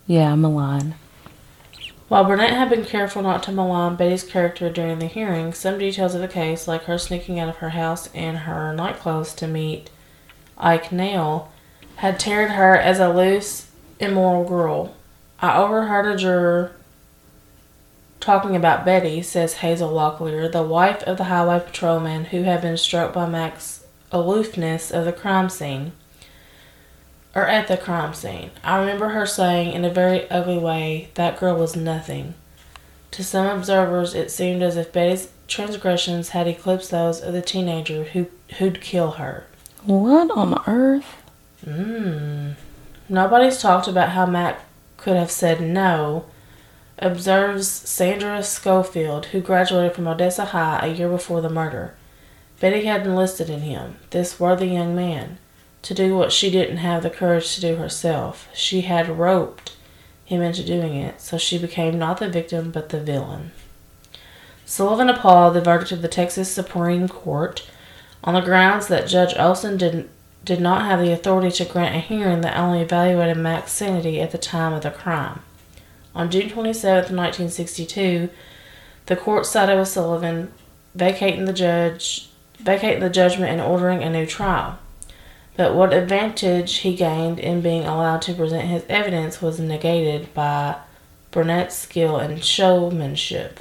Yeah, 0.06 0.34
malign. 0.36 0.94
While 2.12 2.24
Burnett 2.24 2.50
had 2.50 2.68
been 2.68 2.84
careful 2.84 3.22
not 3.22 3.42
to 3.44 3.52
malign 3.52 3.96
Betty's 3.96 4.22
character 4.22 4.68
during 4.68 4.98
the 4.98 5.06
hearing, 5.06 5.54
some 5.54 5.78
details 5.78 6.14
of 6.14 6.20
the 6.20 6.28
case, 6.28 6.68
like 6.68 6.84
her 6.84 6.98
sneaking 6.98 7.40
out 7.40 7.48
of 7.48 7.56
her 7.56 7.70
house 7.70 8.10
in 8.12 8.34
her 8.34 8.74
nightclothes 8.74 9.32
to 9.36 9.48
meet 9.48 9.88
Ike 10.58 10.92
Nail, 10.92 11.50
had 11.96 12.20
tarred 12.20 12.50
her 12.50 12.76
as 12.76 12.98
a 12.98 13.08
loose, 13.08 13.70
immoral 13.98 14.44
girl. 14.44 14.94
I 15.40 15.56
overheard 15.56 16.04
a 16.04 16.18
juror 16.18 16.72
talking 18.20 18.54
about 18.54 18.84
Betty, 18.84 19.22
says 19.22 19.54
Hazel 19.54 19.88
Locklear, 19.88 20.52
the 20.52 20.62
wife 20.62 21.02
of 21.04 21.16
the 21.16 21.24
highway 21.24 21.60
patrolman 21.60 22.26
who 22.26 22.42
had 22.42 22.60
been 22.60 22.76
struck 22.76 23.14
by 23.14 23.26
Mac's 23.26 23.86
aloofness 24.10 24.90
of 24.90 25.06
the 25.06 25.14
crime 25.14 25.48
scene 25.48 25.92
or 27.34 27.46
at 27.46 27.68
the 27.68 27.76
crime 27.76 28.14
scene. 28.14 28.50
I 28.62 28.78
remember 28.78 29.10
her 29.10 29.26
saying 29.26 29.72
in 29.72 29.84
a 29.84 29.90
very 29.90 30.30
ugly 30.30 30.58
way, 30.58 31.10
that 31.14 31.38
girl 31.38 31.56
was 31.56 31.74
nothing. 31.74 32.34
To 33.12 33.24
some 33.24 33.46
observers, 33.46 34.14
it 34.14 34.30
seemed 34.30 34.62
as 34.62 34.76
if 34.76 34.92
Betty's 34.92 35.30
transgressions 35.48 36.30
had 36.30 36.46
eclipsed 36.46 36.90
those 36.90 37.20
of 37.20 37.32
the 37.32 37.42
teenager 37.42 38.04
who, 38.04 38.26
who'd 38.58 38.80
kill 38.80 39.12
her. 39.12 39.46
What 39.84 40.30
on 40.30 40.62
earth? 40.66 41.22
Mmm. 41.64 42.54
Nobody's 43.08 43.60
talked 43.60 43.88
about 43.88 44.10
how 44.10 44.26
Mac 44.26 44.60
could 44.96 45.16
have 45.16 45.30
said 45.30 45.60
no, 45.60 46.26
observes 46.98 47.68
Sandra 47.68 48.42
Scofield, 48.42 49.26
who 49.26 49.40
graduated 49.40 49.94
from 49.94 50.06
Odessa 50.06 50.46
High 50.46 50.80
a 50.82 50.94
year 50.94 51.08
before 51.08 51.40
the 51.40 51.50
murder. 51.50 51.94
Betty 52.60 52.84
had 52.84 53.04
enlisted 53.04 53.50
in 53.50 53.60
him, 53.60 53.96
this 54.10 54.38
worthy 54.38 54.68
young 54.68 54.94
man 54.94 55.38
to 55.82 55.94
do 55.94 56.16
what 56.16 56.32
she 56.32 56.50
didn't 56.50 56.78
have 56.78 57.02
the 57.02 57.10
courage 57.10 57.54
to 57.54 57.60
do 57.60 57.76
herself. 57.76 58.48
She 58.54 58.82
had 58.82 59.18
roped 59.18 59.76
him 60.24 60.40
into 60.40 60.64
doing 60.64 60.94
it, 60.94 61.20
so 61.20 61.36
she 61.36 61.58
became 61.58 61.98
not 61.98 62.18
the 62.18 62.28
victim 62.28 62.70
but 62.70 62.88
the 62.88 63.00
villain. 63.00 63.50
Sullivan 64.64 65.10
appalled 65.10 65.54
the 65.54 65.60
verdict 65.60 65.92
of 65.92 66.02
the 66.02 66.08
Texas 66.08 66.50
Supreme 66.50 67.08
Court 67.08 67.68
on 68.24 68.34
the 68.34 68.40
grounds 68.40 68.86
that 68.86 69.08
Judge 69.08 69.34
Olson 69.36 69.76
did, 69.76 70.08
did 70.44 70.60
not 70.60 70.86
have 70.86 71.00
the 71.00 71.12
authority 71.12 71.50
to 71.50 71.64
grant 71.64 71.96
a 71.96 71.98
hearing 71.98 72.40
that 72.40 72.56
only 72.56 72.80
evaluated 72.80 73.36
Mac's 73.36 73.72
sanity 73.72 74.20
at 74.20 74.30
the 74.30 74.38
time 74.38 74.72
of 74.72 74.82
the 74.82 74.90
crime. 74.90 75.40
On 76.14 76.30
June 76.30 76.48
27, 76.48 77.16
1962, 77.16 78.30
the 79.06 79.16
court 79.16 79.46
sided 79.46 79.76
with 79.76 79.88
Sullivan, 79.88 80.52
vacating 80.94 81.46
the 81.46 81.52
judge 81.52 82.28
vacating 82.62 83.00
the 83.00 83.10
judgment 83.10 83.50
and 83.50 83.60
ordering 83.60 84.02
a 84.02 84.10
new 84.10 84.26
trial. 84.26 84.78
But 85.56 85.74
what 85.74 85.92
advantage 85.92 86.76
he 86.78 86.96
gained 86.96 87.38
in 87.38 87.60
being 87.60 87.84
allowed 87.84 88.22
to 88.22 88.34
present 88.34 88.68
his 88.68 88.84
evidence 88.88 89.42
was 89.42 89.60
negated 89.60 90.32
by 90.32 90.76
Burnett's 91.30 91.76
skill 91.76 92.16
and 92.16 92.42
showmanship. 92.42 93.60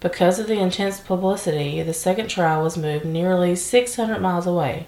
Because 0.00 0.38
of 0.38 0.46
the 0.46 0.60
intense 0.60 1.00
publicity, 1.00 1.82
the 1.82 1.94
second 1.94 2.28
trial 2.28 2.62
was 2.62 2.76
moved 2.76 3.04
nearly 3.04 3.56
600 3.56 4.20
miles 4.20 4.46
away 4.46 4.86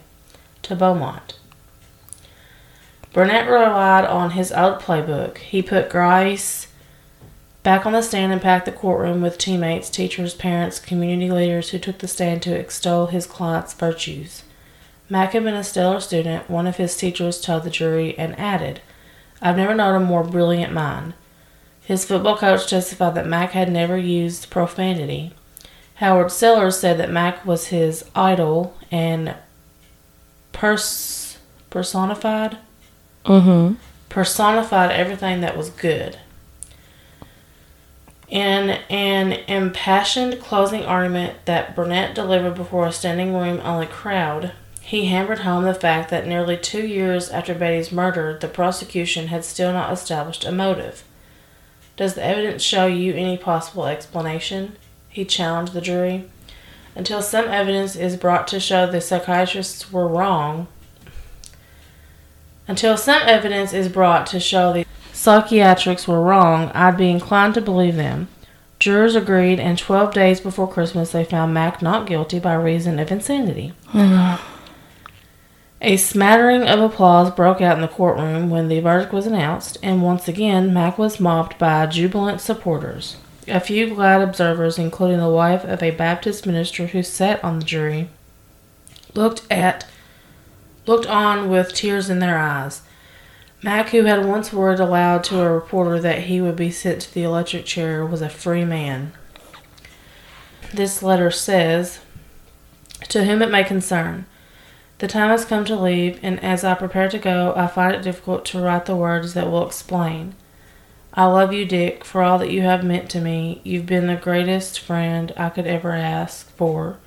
to 0.62 0.74
Beaumont. 0.74 1.38
Burnett 3.12 3.48
relied 3.48 4.04
on 4.04 4.32
his 4.32 4.52
old 4.52 4.80
playbook. 4.80 5.38
He 5.38 5.62
put 5.62 5.88
Grice 5.88 6.68
back 7.62 7.86
on 7.86 7.92
the 7.94 8.02
stand 8.02 8.30
and 8.30 8.42
packed 8.42 8.66
the 8.66 8.72
courtroom 8.72 9.22
with 9.22 9.38
teammates, 9.38 9.88
teachers, 9.88 10.34
parents, 10.34 10.78
community 10.78 11.30
leaders 11.30 11.70
who 11.70 11.78
took 11.78 11.98
the 11.98 12.08
stand 12.08 12.42
to 12.42 12.54
extol 12.54 13.06
his 13.06 13.26
client's 13.26 13.72
virtues. 13.72 14.42
Mac 15.08 15.32
had 15.32 15.44
been 15.44 15.54
a 15.54 15.62
stellar 15.64 16.00
student, 16.00 16.50
one 16.50 16.66
of 16.66 16.76
his 16.76 16.96
teachers 16.96 17.40
told 17.40 17.62
the 17.62 17.70
jury, 17.70 18.18
and 18.18 18.38
added, 18.38 18.80
I've 19.40 19.56
never 19.56 19.74
known 19.74 19.94
a 19.94 20.04
more 20.04 20.24
brilliant 20.24 20.72
mind. 20.72 21.14
His 21.82 22.04
football 22.04 22.36
coach 22.36 22.68
testified 22.68 23.14
that 23.14 23.26
Mac 23.26 23.52
had 23.52 23.70
never 23.70 23.96
used 23.96 24.50
profanity. 24.50 25.32
Howard 25.96 26.32
Sellers 26.32 26.78
said 26.78 26.98
that 26.98 27.10
Mac 27.10 27.46
was 27.46 27.68
his 27.68 28.04
idol 28.14 28.76
and 28.90 29.34
pers- 30.52 31.38
personified 31.70 32.58
Mm-hmm. 33.24 33.74
personified 34.08 34.92
everything 34.92 35.40
that 35.40 35.56
was 35.56 35.70
good. 35.70 36.16
In 38.28 38.70
an 38.88 39.32
impassioned 39.48 40.40
closing 40.40 40.84
argument 40.84 41.34
that 41.44 41.74
Burnett 41.74 42.14
delivered 42.14 42.54
before 42.54 42.86
a 42.86 42.92
standing 42.92 43.34
room 43.34 43.60
only 43.64 43.86
crowd, 43.86 44.52
he 44.86 45.06
hammered 45.06 45.40
home 45.40 45.64
the 45.64 45.74
fact 45.74 46.10
that 46.10 46.28
nearly 46.28 46.56
two 46.56 46.86
years 46.86 47.28
after 47.30 47.52
Betty's 47.52 47.90
murder, 47.90 48.38
the 48.40 48.46
prosecution 48.46 49.26
had 49.26 49.44
still 49.44 49.72
not 49.72 49.92
established 49.92 50.44
a 50.44 50.52
motive. 50.52 51.02
Does 51.96 52.14
the 52.14 52.24
evidence 52.24 52.62
show 52.62 52.86
you 52.86 53.12
any 53.12 53.36
possible 53.36 53.86
explanation? 53.86 54.76
He 55.08 55.24
challenged 55.24 55.72
the 55.72 55.80
jury. 55.80 56.30
Until 56.94 57.20
some 57.20 57.46
evidence 57.46 57.96
is 57.96 58.16
brought 58.16 58.46
to 58.46 58.60
show 58.60 58.86
the 58.86 59.00
psychiatrists 59.00 59.90
were 59.90 60.06
wrong, 60.06 60.68
until 62.68 62.96
some 62.96 63.22
evidence 63.26 63.72
is 63.72 63.88
brought 63.88 64.24
to 64.28 64.38
show 64.38 64.72
the 64.72 64.86
psychiatrists 65.12 66.06
were 66.06 66.22
wrong, 66.22 66.70
I'd 66.74 66.96
be 66.96 67.10
inclined 67.10 67.54
to 67.54 67.60
believe 67.60 67.96
them. 67.96 68.28
Jurors 68.78 69.16
agreed, 69.16 69.58
and 69.58 69.76
12 69.76 70.14
days 70.14 70.40
before 70.40 70.70
Christmas, 70.70 71.10
they 71.10 71.24
found 71.24 71.52
Mac 71.52 71.82
not 71.82 72.06
guilty 72.06 72.38
by 72.38 72.54
reason 72.54 73.00
of 73.00 73.10
insanity. 73.10 73.72
A 75.86 75.96
smattering 75.96 76.64
of 76.64 76.80
applause 76.80 77.30
broke 77.30 77.60
out 77.60 77.76
in 77.76 77.80
the 77.80 77.86
courtroom 77.86 78.50
when 78.50 78.66
the 78.66 78.80
verdict 78.80 79.12
was 79.12 79.24
announced, 79.24 79.78
and 79.84 80.02
once 80.02 80.26
again 80.26 80.74
Mac 80.74 80.98
was 80.98 81.20
mobbed 81.20 81.56
by 81.58 81.86
jubilant 81.86 82.40
supporters. 82.40 83.18
A 83.46 83.60
few 83.60 83.94
glad 83.94 84.20
observers, 84.20 84.80
including 84.80 85.20
the 85.20 85.28
wife 85.28 85.62
of 85.62 85.84
a 85.84 85.92
Baptist 85.92 86.44
minister 86.44 86.88
who 86.88 87.04
sat 87.04 87.42
on 87.44 87.60
the 87.60 87.64
jury, 87.64 88.08
looked 89.14 89.42
at 89.48 89.86
looked 90.86 91.06
on 91.06 91.48
with 91.48 91.72
tears 91.72 92.10
in 92.10 92.18
their 92.18 92.36
eyes. 92.36 92.82
Mac, 93.62 93.90
who 93.90 94.06
had 94.06 94.26
once 94.26 94.52
worried 94.52 94.80
aloud 94.80 95.22
to 95.22 95.40
a 95.40 95.48
reporter 95.48 96.00
that 96.00 96.24
he 96.24 96.40
would 96.40 96.56
be 96.56 96.72
sent 96.72 97.02
to 97.02 97.14
the 97.14 97.22
electric 97.22 97.64
chair, 97.64 98.04
was 98.04 98.22
a 98.22 98.28
free 98.28 98.64
man. 98.64 99.12
This 100.74 101.00
letter 101.00 101.30
says, 101.30 102.00
To 103.10 103.22
whom 103.22 103.40
it 103.40 103.52
may 103.52 103.62
concern, 103.62 104.26
the 104.98 105.08
time 105.08 105.28
has 105.30 105.44
come 105.44 105.64
to 105.66 105.76
leave, 105.76 106.18
and 106.22 106.42
as 106.42 106.64
I 106.64 106.74
prepare 106.74 107.08
to 107.08 107.18
go, 107.18 107.52
I 107.54 107.66
find 107.66 107.94
it 107.94 108.02
difficult 108.02 108.44
to 108.46 108.60
write 108.60 108.86
the 108.86 108.96
words 108.96 109.34
that 109.34 109.50
will 109.50 109.66
explain. 109.66 110.34
I 111.12 111.26
love 111.26 111.52
you, 111.52 111.64
Dick, 111.64 112.04
for 112.04 112.22
all 112.22 112.38
that 112.38 112.50
you 112.50 112.62
have 112.62 112.84
meant 112.84 113.10
to 113.10 113.20
me. 113.20 113.60
You've 113.64 113.86
been 113.86 114.06
the 114.06 114.16
greatest 114.16 114.80
friend 114.80 115.32
I 115.36 115.48
could 115.48 115.66
ever 115.66 115.92
ask 115.92 116.50
for. 116.56 116.98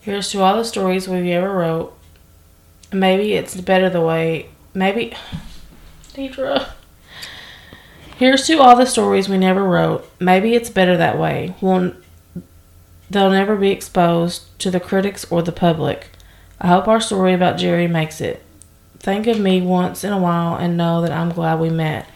Here's 0.00 0.30
to 0.32 0.40
all 0.40 0.56
the 0.56 0.64
stories 0.64 1.08
we've 1.08 1.26
ever 1.26 1.52
wrote. 1.52 1.96
Maybe 2.92 3.34
it's 3.34 3.58
better 3.60 3.88
the 3.88 4.00
way. 4.00 4.48
Maybe. 4.74 5.14
Deidre. 6.14 6.68
Here's 8.16 8.46
to 8.46 8.58
all 8.58 8.76
the 8.76 8.86
stories 8.86 9.28
we 9.28 9.38
never 9.38 9.64
wrote. 9.64 10.08
Maybe 10.20 10.54
it's 10.54 10.70
better 10.70 10.96
that 10.96 11.18
way. 11.18 11.54
We'll, 11.60 11.94
they'll 13.10 13.30
never 13.30 13.56
be 13.56 13.70
exposed 13.70 14.58
to 14.60 14.70
the 14.70 14.80
critics 14.80 15.24
or 15.30 15.42
the 15.42 15.52
public. 15.52 16.10
I 16.62 16.68
hope 16.68 16.86
our 16.86 17.00
story 17.00 17.34
about 17.34 17.58
Jerry 17.58 17.88
makes 17.88 18.20
it. 18.20 18.40
Think 19.00 19.26
of 19.26 19.40
me 19.40 19.60
once 19.60 20.04
in 20.04 20.12
a 20.12 20.18
while 20.18 20.54
and 20.54 20.76
know 20.76 21.02
that 21.02 21.10
I'm 21.10 21.30
glad 21.30 21.58
we 21.58 21.70
met. 21.70 22.08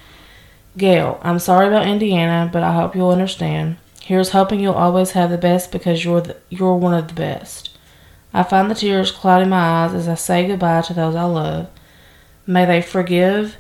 Gail, 0.77 1.19
I'm 1.21 1.41
sorry 1.41 1.67
about 1.67 1.89
Indiana, 1.89 2.49
but 2.53 2.63
I 2.63 2.73
hope 2.73 2.95
you'll 2.95 3.11
understand. 3.11 3.77
Here's 4.01 4.31
hoping 4.31 4.61
you'll 4.61 4.75
always 4.75 5.11
have 5.11 5.31
the 5.31 5.37
best 5.37 5.73
because 5.73 6.05
you're 6.05 6.21
the, 6.21 6.37
you're 6.49 6.77
one 6.77 6.95
of 6.95 7.09
the 7.09 7.15
best. 7.15 7.77
I 8.33 8.45
find 8.45 8.71
the 8.71 8.77
tears 8.77 9.11
clouding 9.11 9.49
my 9.49 9.59
eyes 9.59 9.95
as 9.95 10.07
I 10.07 10.15
say 10.15 10.47
goodbye 10.47 10.83
to 10.83 10.95
those 10.95 11.17
I 11.17 11.25
love. 11.25 11.69
May 12.47 12.67
they 12.67 12.83
forgive. 12.83 13.57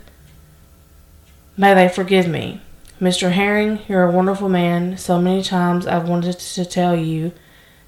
May 1.56 1.74
they 1.74 1.88
forgive 1.88 2.28
me. 2.28 2.60
Mr. 3.00 3.32
Herring, 3.32 3.80
you're 3.88 4.04
a 4.04 4.12
wonderful 4.12 4.48
man. 4.48 4.96
So 4.98 5.20
many 5.20 5.42
times 5.42 5.84
I've 5.88 6.08
wanted 6.08 6.38
to 6.38 6.64
tell 6.64 6.94
you 6.94 7.32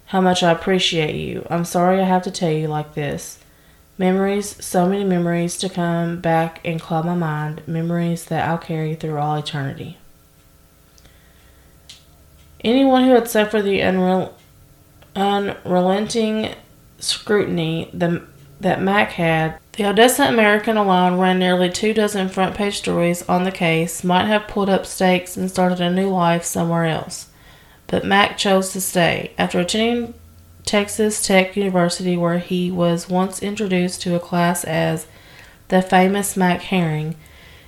how 0.09 0.21
much 0.21 0.43
I 0.43 0.53
appreciate 0.53 1.15
you. 1.15 1.47
I'm 1.51 1.65
sorry 1.65 2.01
I 2.01 2.05
have 2.05 2.23
to 2.25 2.31
tell 2.31 2.51
you 2.51 2.69
like 2.69 2.95
this. 2.95 3.39
Memories, 3.97 4.63
so 4.65 4.89
many 4.89 5.05
memories 5.05 5.59
to 5.59 5.69
come 5.69 6.21
back 6.21 6.61
and 6.65 6.81
cloud 6.81 7.05
my 7.05 7.15
mind, 7.15 7.63
memories 7.67 8.25
that 8.27 8.49
I'll 8.49 8.59
carry 8.59 8.95
through 8.95 9.19
all 9.19 9.37
eternity. 9.37 9.99
Anyone 12.65 13.05
who 13.05 13.13
had 13.13 13.29
suffered 13.29 13.63
the 13.63 13.81
unrel- 13.81 14.33
unrelenting 15.15 16.55
scrutiny 16.99 17.91
the 17.93 18.23
that 18.61 18.83
Mac 18.83 19.13
had. 19.13 19.59
The 19.73 19.87
Odessa 19.87 20.25
American 20.25 20.77
alone 20.77 21.19
ran 21.19 21.39
nearly 21.39 21.71
two 21.71 21.95
dozen 21.95 22.29
front 22.29 22.57
page 22.57 22.79
stories 22.79 23.23
on 23.29 23.45
the 23.45 23.53
case, 23.53 24.03
might 24.03 24.27
have 24.27 24.49
pulled 24.49 24.69
up 24.69 24.85
stakes 24.85 25.37
and 25.37 25.49
started 25.49 25.81
a 25.81 25.91
new 25.91 26.09
life 26.09 26.45
somewhere 26.45 26.85
else. 26.85 27.28
But 27.89 28.05
Mac 28.05 28.37
chose 28.39 28.73
to 28.73 28.81
stay. 28.81 29.33
After 29.37 29.59
attending 29.59 30.15
Texas 30.65 31.27
Tech 31.27 31.57
University, 31.57 32.17
where 32.17 32.39
he 32.39 32.71
was 32.71 33.09
once 33.09 33.43
introduced 33.43 34.03
to 34.03 34.15
a 34.15 34.21
class 34.21 34.63
as 34.63 35.07
the 35.69 35.83
famous 35.83 36.37
Mac 36.37 36.61
Herring, 36.61 37.17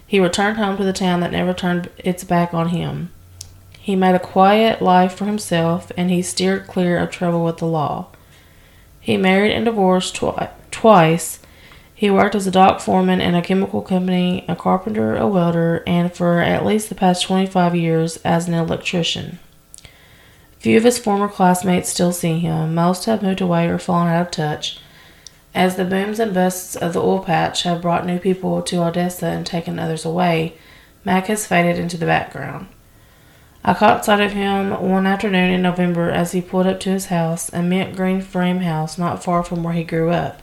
he 0.06 0.20
returned 0.20 0.58
home 0.58 0.76
to 0.76 0.84
the 0.84 0.92
town 0.92 1.20
that 1.20 1.32
never 1.32 1.54
turned 1.54 1.88
its 1.96 2.22
back 2.22 2.52
on 2.52 2.68
him. 2.68 3.10
He 3.78 3.96
made 3.96 4.14
a 4.14 4.18
quiet 4.18 4.82
life 4.82 5.14
for 5.14 5.24
himself, 5.24 5.90
and 5.96 6.10
he 6.10 6.20
steered 6.20 6.66
clear 6.66 6.98
of 6.98 7.10
trouble 7.10 7.42
with 7.42 7.56
the 7.56 7.66
law. 7.66 8.08
He 9.00 9.16
married 9.16 9.52
and 9.52 9.64
divorced 9.64 10.16
twi- 10.16 10.50
twice. 10.70 11.38
He 11.94 12.10
worked 12.10 12.34
as 12.34 12.46
a 12.46 12.50
dock 12.50 12.80
foreman 12.80 13.22
in 13.22 13.34
a 13.34 13.40
chemical 13.40 13.80
company, 13.80 14.44
a 14.46 14.54
carpenter, 14.54 15.16
a 15.16 15.26
welder, 15.26 15.82
and 15.86 16.12
for 16.12 16.40
at 16.40 16.66
least 16.66 16.90
the 16.90 16.94
past 16.94 17.22
25 17.22 17.74
years 17.74 18.18
as 18.18 18.46
an 18.46 18.54
electrician. 18.54 19.38
Few 20.60 20.76
of 20.76 20.84
his 20.84 20.98
former 20.98 21.26
classmates 21.26 21.88
still 21.88 22.12
see 22.12 22.38
him. 22.38 22.74
Most 22.74 23.06
have 23.06 23.22
moved 23.22 23.40
away 23.40 23.66
or 23.66 23.78
fallen 23.78 24.08
out 24.08 24.26
of 24.26 24.30
touch. 24.30 24.78
As 25.54 25.76
the 25.76 25.86
booms 25.86 26.20
and 26.20 26.34
busts 26.34 26.76
of 26.76 26.92
the 26.92 27.00
oil 27.00 27.20
patch 27.20 27.62
have 27.62 27.80
brought 27.80 28.04
new 28.04 28.18
people 28.18 28.60
to 28.62 28.82
Odessa 28.82 29.26
and 29.26 29.46
taken 29.46 29.78
others 29.78 30.04
away, 30.04 30.54
Mac 31.02 31.28
has 31.28 31.46
faded 31.46 31.78
into 31.78 31.96
the 31.96 32.04
background. 32.04 32.68
I 33.64 33.72
caught 33.72 34.04
sight 34.04 34.20
of 34.20 34.32
him 34.32 34.70
one 34.70 35.06
afternoon 35.06 35.50
in 35.50 35.62
November 35.62 36.10
as 36.10 36.32
he 36.32 36.42
pulled 36.42 36.66
up 36.66 36.78
to 36.80 36.90
his 36.90 37.06
house, 37.06 37.50
a 37.54 37.62
mint 37.62 37.96
green 37.96 38.20
frame 38.20 38.60
house 38.60 38.98
not 38.98 39.24
far 39.24 39.42
from 39.42 39.62
where 39.62 39.74
he 39.74 39.82
grew 39.82 40.10
up. 40.10 40.42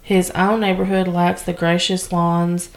His 0.00 0.30
own 0.30 0.60
neighborhood 0.60 1.06
lacks 1.06 1.42
the 1.42 1.52
gracious 1.52 2.10
lawns 2.12 2.70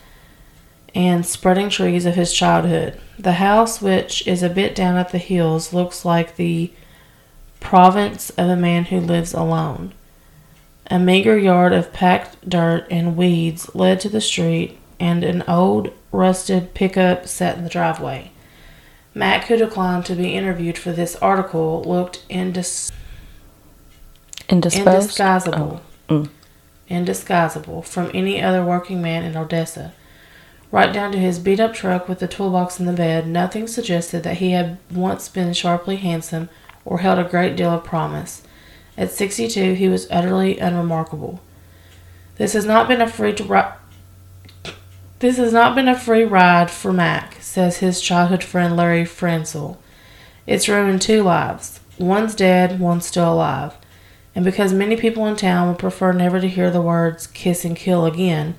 and 0.95 1.25
spreading 1.25 1.69
trees 1.69 2.05
of 2.05 2.15
his 2.15 2.33
childhood. 2.33 2.99
The 3.17 3.33
house, 3.33 3.81
which 3.81 4.27
is 4.27 4.43
a 4.43 4.49
bit 4.49 4.75
down 4.75 4.97
at 4.97 5.09
the 5.09 5.17
hills, 5.17 5.73
looks 5.73 6.05
like 6.05 6.35
the 6.35 6.71
province 7.59 8.29
of 8.31 8.49
a 8.49 8.55
man 8.55 8.85
who 8.85 8.99
lives 8.99 9.33
alone. 9.33 9.93
A 10.87 10.99
meager 10.99 11.37
yard 11.37 11.73
of 11.73 11.93
packed 11.93 12.47
dirt 12.47 12.85
and 12.91 13.15
weeds 13.15 13.73
led 13.73 13.99
to 14.01 14.09
the 14.09 14.21
street, 14.21 14.77
and 14.99 15.23
an 15.23 15.43
old 15.47 15.91
rusted 16.11 16.73
pickup 16.73 17.27
sat 17.27 17.57
in 17.57 17.63
the 17.63 17.69
driveway. 17.69 18.31
Mac, 19.15 19.45
who 19.45 19.57
declined 19.57 20.05
to 20.05 20.15
be 20.15 20.35
interviewed 20.35 20.77
for 20.77 20.91
this 20.91 21.15
article, 21.17 21.83
looked 21.83 22.27
indis- 22.29 22.91
Indisposed? 24.49 25.17
indisguisable. 25.17 25.79
Oh, 26.09 26.13
mm. 26.13 26.29
Indisguisable 26.89 27.85
from 27.85 28.11
any 28.13 28.41
other 28.41 28.63
working 28.63 29.01
man 29.01 29.23
in 29.23 29.37
Odessa. 29.37 29.93
Right 30.73 30.91
down 30.91 31.11
to 31.11 31.19
his 31.19 31.37
beat 31.37 31.59
up 31.59 31.75
truck 31.75 32.09
with 32.09 32.17
the 32.17 32.27
toolbox 32.27 32.79
in 32.79 32.87
the 32.87 32.93
bed, 32.93 33.27
nothing 33.27 33.67
suggested 33.67 34.23
that 34.23 34.37
he 34.37 34.53
had 34.53 34.79
once 34.91 35.29
been 35.29 35.53
sharply 35.53 35.97
handsome 35.97 36.49
or 36.83 36.97
held 36.97 37.19
a 37.19 37.23
great 37.23 37.55
deal 37.55 37.69
of 37.69 37.83
promise. 37.83 38.41
At 38.97 39.11
62, 39.11 39.75
he 39.75 39.87
was 39.87 40.07
utterly 40.09 40.57
unremarkable. 40.57 41.41
This 42.37 42.53
has 42.53 42.65
not 42.65 42.87
been 42.87 43.01
a 43.01 43.07
free 43.07 43.35
ri- 43.35 44.73
This 45.19 45.37
has 45.37 45.53
not 45.53 45.75
been 45.75 45.87
a 45.87 45.95
free 45.95 46.23
ride 46.23 46.71
for 46.71 46.91
Mac, 46.91 47.35
says 47.39 47.77
his 47.77 48.01
childhood 48.01 48.43
friend 48.43 48.75
Larry 48.75 49.03
Frenzel. 49.03 49.77
It's 50.47 50.67
ruined 50.67 51.03
two 51.03 51.21
lives. 51.21 51.81
One's 51.99 52.33
dead, 52.33 52.79
one's 52.79 53.05
still 53.05 53.31
alive. 53.31 53.75
And 54.33 54.43
because 54.43 54.73
many 54.73 54.97
people 54.97 55.27
in 55.27 55.35
town 55.35 55.67
would 55.67 55.77
prefer 55.77 56.13
never 56.13 56.41
to 56.41 56.47
hear 56.47 56.71
the 56.71 56.81
words 56.81 57.27
kiss 57.27 57.63
and 57.63 57.75
kill 57.75 58.07
again, 58.07 58.55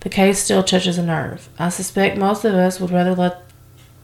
the 0.00 0.08
case 0.08 0.42
still 0.42 0.62
touches 0.62 0.98
a 0.98 1.02
nerve. 1.02 1.48
I 1.58 1.68
suspect 1.68 2.16
most 2.16 2.44
of 2.44 2.54
us 2.54 2.80
would 2.80 2.90
rather 2.90 3.14
let 3.14 3.42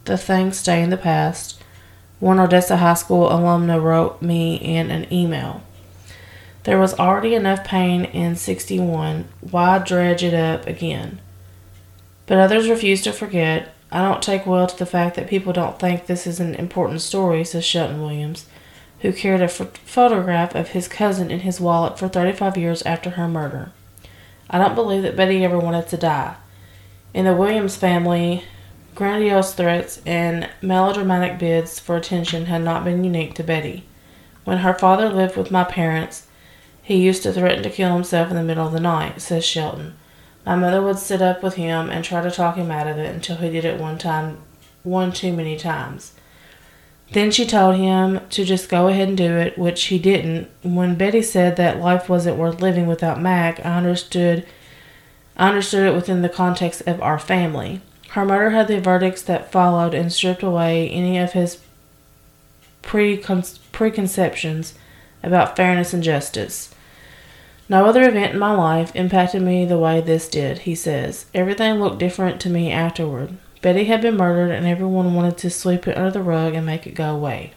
the 0.04 0.18
thing 0.18 0.52
stay 0.52 0.82
in 0.82 0.90
the 0.90 0.96
past. 0.96 1.62
One 2.20 2.38
Odessa 2.38 2.76
High 2.76 2.94
School 2.94 3.28
alumna 3.28 3.82
wrote 3.82 4.22
me 4.22 4.56
in 4.56 4.90
an 4.90 5.10
email. 5.12 5.62
There 6.64 6.78
was 6.78 6.98
already 6.98 7.34
enough 7.34 7.64
pain 7.64 8.04
in 8.04 8.36
61. 8.36 9.28
Why 9.40 9.78
dredge 9.78 10.22
it 10.22 10.34
up 10.34 10.66
again? 10.66 11.20
But 12.26 12.38
others 12.38 12.68
refuse 12.68 13.02
to 13.02 13.12
forget. 13.12 13.74
I 13.92 14.02
don't 14.02 14.22
take 14.22 14.46
well 14.46 14.66
to 14.66 14.76
the 14.76 14.84
fact 14.84 15.14
that 15.16 15.28
people 15.28 15.52
don't 15.52 15.78
think 15.78 16.06
this 16.06 16.26
is 16.26 16.40
an 16.40 16.56
important 16.56 17.02
story, 17.02 17.44
says 17.44 17.64
Shelton 17.64 18.02
Williams, 18.02 18.46
who 19.00 19.12
carried 19.12 19.42
a 19.42 19.48
photograph 19.48 20.54
of 20.54 20.70
his 20.70 20.88
cousin 20.88 21.30
in 21.30 21.40
his 21.40 21.60
wallet 21.60 21.98
for 21.98 22.08
35 22.08 22.56
years 22.56 22.82
after 22.82 23.10
her 23.10 23.28
murder. 23.28 23.70
I 24.48 24.58
don't 24.58 24.74
believe 24.74 25.02
that 25.02 25.16
Betty 25.16 25.44
ever 25.44 25.58
wanted 25.58 25.88
to 25.88 25.96
die. 25.96 26.36
In 27.12 27.24
the 27.24 27.34
Williams 27.34 27.76
family, 27.76 28.44
grandiose 28.94 29.54
threats 29.54 30.00
and 30.06 30.48
melodramatic 30.62 31.38
bids 31.38 31.78
for 31.78 31.96
attention 31.96 32.46
had 32.46 32.62
not 32.62 32.84
been 32.84 33.04
unique 33.04 33.34
to 33.34 33.42
Betty. 33.42 33.84
When 34.44 34.58
her 34.58 34.74
father 34.74 35.08
lived 35.08 35.36
with 35.36 35.50
my 35.50 35.64
parents, 35.64 36.26
he 36.82 36.96
used 36.96 37.24
to 37.24 37.32
threaten 37.32 37.62
to 37.64 37.70
kill 37.70 37.92
himself 37.92 38.30
in 38.30 38.36
the 38.36 38.42
middle 38.42 38.66
of 38.66 38.72
the 38.72 38.80
night, 38.80 39.20
says 39.20 39.44
Shelton. 39.44 39.96
My 40.44 40.54
mother 40.54 40.80
would 40.80 40.98
sit 40.98 41.20
up 41.20 41.42
with 41.42 41.54
him 41.54 41.90
and 41.90 42.04
try 42.04 42.22
to 42.22 42.30
talk 42.30 42.54
him 42.54 42.70
out 42.70 42.86
of 42.86 42.96
it 42.98 43.12
until 43.12 43.36
he 43.36 43.50
did 43.50 43.64
it 43.64 43.80
one 43.80 43.98
time, 43.98 44.38
one 44.84 45.10
too 45.10 45.32
many 45.32 45.56
times. 45.56 46.12
Then 47.12 47.30
she 47.30 47.46
told 47.46 47.76
him 47.76 48.20
to 48.30 48.44
just 48.44 48.68
go 48.68 48.88
ahead 48.88 49.08
and 49.08 49.16
do 49.16 49.36
it, 49.36 49.56
which 49.56 49.84
he 49.84 49.98
didn't. 49.98 50.48
When 50.62 50.96
Betty 50.96 51.22
said 51.22 51.56
that 51.56 51.80
life 51.80 52.08
wasn't 52.08 52.36
worth 52.36 52.60
living 52.60 52.86
without 52.86 53.20
Mac, 53.20 53.64
I 53.64 53.76
understood 53.76 54.44
I 55.36 55.48
understood 55.48 55.86
it 55.86 55.94
within 55.94 56.22
the 56.22 56.28
context 56.30 56.82
of 56.86 57.00
our 57.02 57.18
family. 57.18 57.82
Her 58.10 58.24
murder 58.24 58.50
had 58.50 58.68
the 58.68 58.80
verdicts 58.80 59.22
that 59.22 59.52
followed 59.52 59.92
and 59.92 60.10
stripped 60.10 60.42
away 60.42 60.88
any 60.88 61.18
of 61.18 61.32
his 61.32 61.60
precon- 62.82 63.58
preconceptions 63.70 64.74
about 65.22 65.56
fairness 65.56 65.92
and 65.92 66.02
justice. 66.02 66.74
No 67.68 67.84
other 67.84 68.08
event 68.08 68.32
in 68.32 68.38
my 68.38 68.52
life 68.52 68.94
impacted 68.94 69.42
me 69.42 69.66
the 69.66 69.78
way 69.78 70.00
this 70.00 70.28
did, 70.28 70.60
he 70.60 70.74
says. 70.74 71.26
Everything 71.34 71.74
looked 71.74 71.98
different 71.98 72.40
to 72.42 72.50
me 72.50 72.70
afterward. 72.70 73.36
Betty 73.66 73.86
had 73.86 74.00
been 74.00 74.16
murdered, 74.16 74.52
and 74.52 74.64
everyone 74.64 75.16
wanted 75.16 75.36
to 75.38 75.50
sweep 75.50 75.88
it 75.88 75.96
under 75.96 76.12
the 76.12 76.22
rug 76.22 76.54
and 76.54 76.64
make 76.64 76.86
it 76.86 76.94
go 76.94 77.12
away. 77.12 77.52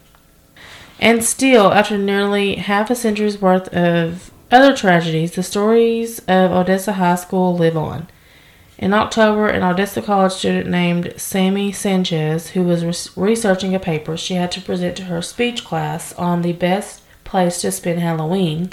And 1.00 1.24
still, 1.24 1.72
after 1.72 2.00
nearly 2.00 2.56
half 2.56 2.90
a 2.90 2.96
century's 2.96 3.40
worth 3.40 3.68
of 3.68 4.32
other 4.50 4.76
tragedies, 4.76 5.34
the 5.34 5.44
stories 5.44 6.18
of 6.28 6.52
Odessa 6.52 6.94
High 6.94 7.14
School 7.14 7.56
live 7.56 7.78
on. 7.78 8.08
In 8.80 8.92
October, 8.92 9.50
an 9.50 9.62
Odessa 9.62 10.02
College 10.02 10.32
student 10.32 10.68
named 10.68 11.14
Sammy 11.16 11.72
Sanchez, 11.72 12.50
who 12.50 12.64
was 12.64 12.84
res- 12.84 13.16
researching 13.16 13.76
a 13.76 13.80
paper 13.80 14.18
she 14.18 14.34
had 14.34 14.52
to 14.54 14.62
present 14.62 14.98
to 14.98 15.04
her 15.04 15.22
speech 15.22 15.64
class 15.64 16.12
on 16.14 16.42
the 16.42 16.54
best 16.54 17.04
place 17.24 17.62
to 17.62 17.72
spend 17.72 18.00
Halloween, 18.00 18.72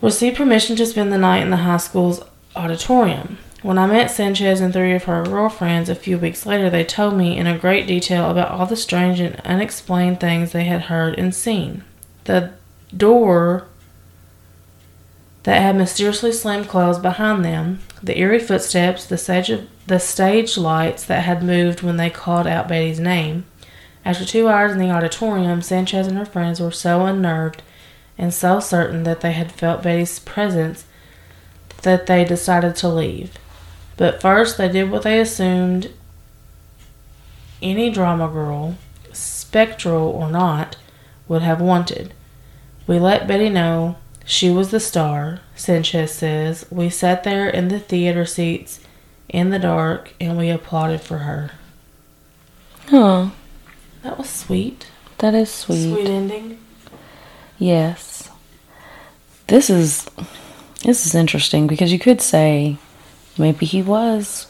received 0.00 0.36
permission 0.36 0.76
to 0.76 0.86
spend 0.86 1.12
the 1.12 1.18
night 1.18 1.42
in 1.42 1.50
the 1.50 1.56
high 1.56 1.78
school's 1.78 2.22
auditorium. 2.54 3.38
When 3.60 3.76
I 3.76 3.86
met 3.86 4.12
Sanchez 4.12 4.60
and 4.60 4.72
three 4.72 4.94
of 4.94 5.04
her 5.04 5.24
girlfriends 5.24 5.88
a 5.88 5.96
few 5.96 6.16
weeks 6.16 6.46
later, 6.46 6.70
they 6.70 6.84
told 6.84 7.14
me 7.14 7.36
in 7.36 7.48
a 7.48 7.58
great 7.58 7.88
detail 7.88 8.30
about 8.30 8.52
all 8.52 8.66
the 8.66 8.76
strange 8.76 9.18
and 9.18 9.40
unexplained 9.40 10.20
things 10.20 10.52
they 10.52 10.64
had 10.64 10.82
heard 10.82 11.18
and 11.18 11.34
seen. 11.34 11.82
The 12.24 12.52
door 12.96 13.66
that 15.42 15.60
had 15.60 15.74
mysteriously 15.74 16.30
slammed 16.30 16.68
closed 16.68 17.02
behind 17.02 17.44
them, 17.44 17.80
the 18.00 18.16
eerie 18.16 18.38
footsteps, 18.38 19.04
the 19.04 19.18
stage, 19.18 19.50
the 19.88 19.98
stage 19.98 20.56
lights 20.56 21.04
that 21.06 21.24
had 21.24 21.42
moved 21.42 21.82
when 21.82 21.96
they 21.96 22.10
called 22.10 22.46
out 22.46 22.68
Betty's 22.68 23.00
name. 23.00 23.44
After 24.04 24.24
two 24.24 24.46
hours 24.46 24.70
in 24.70 24.78
the 24.78 24.90
auditorium, 24.92 25.62
Sanchez 25.62 26.06
and 26.06 26.16
her 26.16 26.24
friends 26.24 26.60
were 26.60 26.70
so 26.70 27.06
unnerved 27.06 27.62
and 28.16 28.32
so 28.32 28.60
certain 28.60 29.02
that 29.02 29.20
they 29.20 29.32
had 29.32 29.50
felt 29.50 29.82
Betty's 29.82 30.20
presence 30.20 30.84
that 31.82 32.06
they 32.06 32.24
decided 32.24 32.76
to 32.76 32.88
leave. 32.88 33.36
But 33.98 34.22
first, 34.22 34.56
they 34.56 34.68
did 34.68 34.90
what 34.90 35.02
they 35.02 35.20
assumed 35.20 35.92
any 37.60 37.90
drama 37.90 38.28
girl, 38.28 38.78
spectral 39.12 40.08
or 40.08 40.30
not, 40.30 40.76
would 41.26 41.42
have 41.42 41.60
wanted. 41.60 42.14
We 42.86 42.98
let 42.98 43.26
Betty 43.26 43.50
know 43.50 43.96
she 44.24 44.50
was 44.50 44.70
the 44.70 44.80
star, 44.80 45.40
Sanchez 45.56 46.12
says. 46.12 46.64
We 46.70 46.88
sat 46.88 47.24
there 47.24 47.48
in 47.48 47.68
the 47.68 47.80
theater 47.80 48.24
seats 48.24 48.80
in 49.28 49.50
the 49.50 49.58
dark 49.58 50.14
and 50.20 50.38
we 50.38 50.48
applauded 50.48 51.00
for 51.00 51.18
her. 51.18 51.50
Huh. 52.86 53.30
That 54.02 54.16
was 54.16 54.30
sweet. 54.30 54.86
That 55.18 55.34
is 55.34 55.50
sweet. 55.50 55.92
Sweet 55.92 56.08
ending. 56.08 56.58
Yes. 57.58 58.30
This 59.48 59.68
is 59.68 60.08
this 60.84 61.04
is 61.04 61.14
interesting 61.14 61.66
because 61.66 61.92
you 61.92 61.98
could 61.98 62.20
say 62.20 62.78
maybe 63.38 63.66
he 63.66 63.82
was 63.82 64.46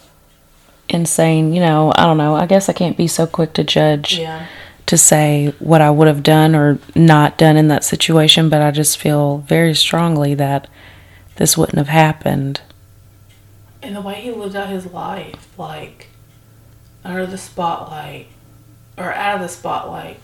insane, 0.88 1.52
you 1.52 1.60
know, 1.60 1.92
I 1.96 2.04
don't 2.04 2.16
know. 2.16 2.34
I 2.34 2.46
guess 2.46 2.68
I 2.68 2.72
can't 2.72 2.96
be 2.96 3.06
so 3.06 3.26
quick 3.26 3.52
to 3.54 3.64
judge 3.64 4.18
Yeah. 4.18 4.46
to 4.86 4.96
say 4.96 5.52
what 5.58 5.80
I 5.82 5.90
would 5.90 6.08
have 6.08 6.22
done 6.22 6.54
or 6.54 6.78
not 6.94 7.36
done 7.36 7.56
in 7.56 7.68
that 7.68 7.84
situation, 7.84 8.48
but 8.48 8.62
I 8.62 8.70
just 8.70 8.96
feel 8.98 9.38
very 9.38 9.74
strongly 9.74 10.34
that 10.34 10.66
this 11.36 11.58
wouldn't 11.58 11.78
have 11.78 11.88
happened. 11.88 12.62
And 13.82 13.94
the 13.94 14.00
way 14.00 14.14
he 14.14 14.30
lived 14.30 14.56
out 14.56 14.70
his 14.70 14.86
life, 14.86 15.46
like 15.58 16.08
under 17.04 17.26
the 17.26 17.38
spotlight 17.38 18.26
or 18.96 19.12
out 19.12 19.36
of 19.36 19.42
the 19.42 19.48
spotlight. 19.48 20.18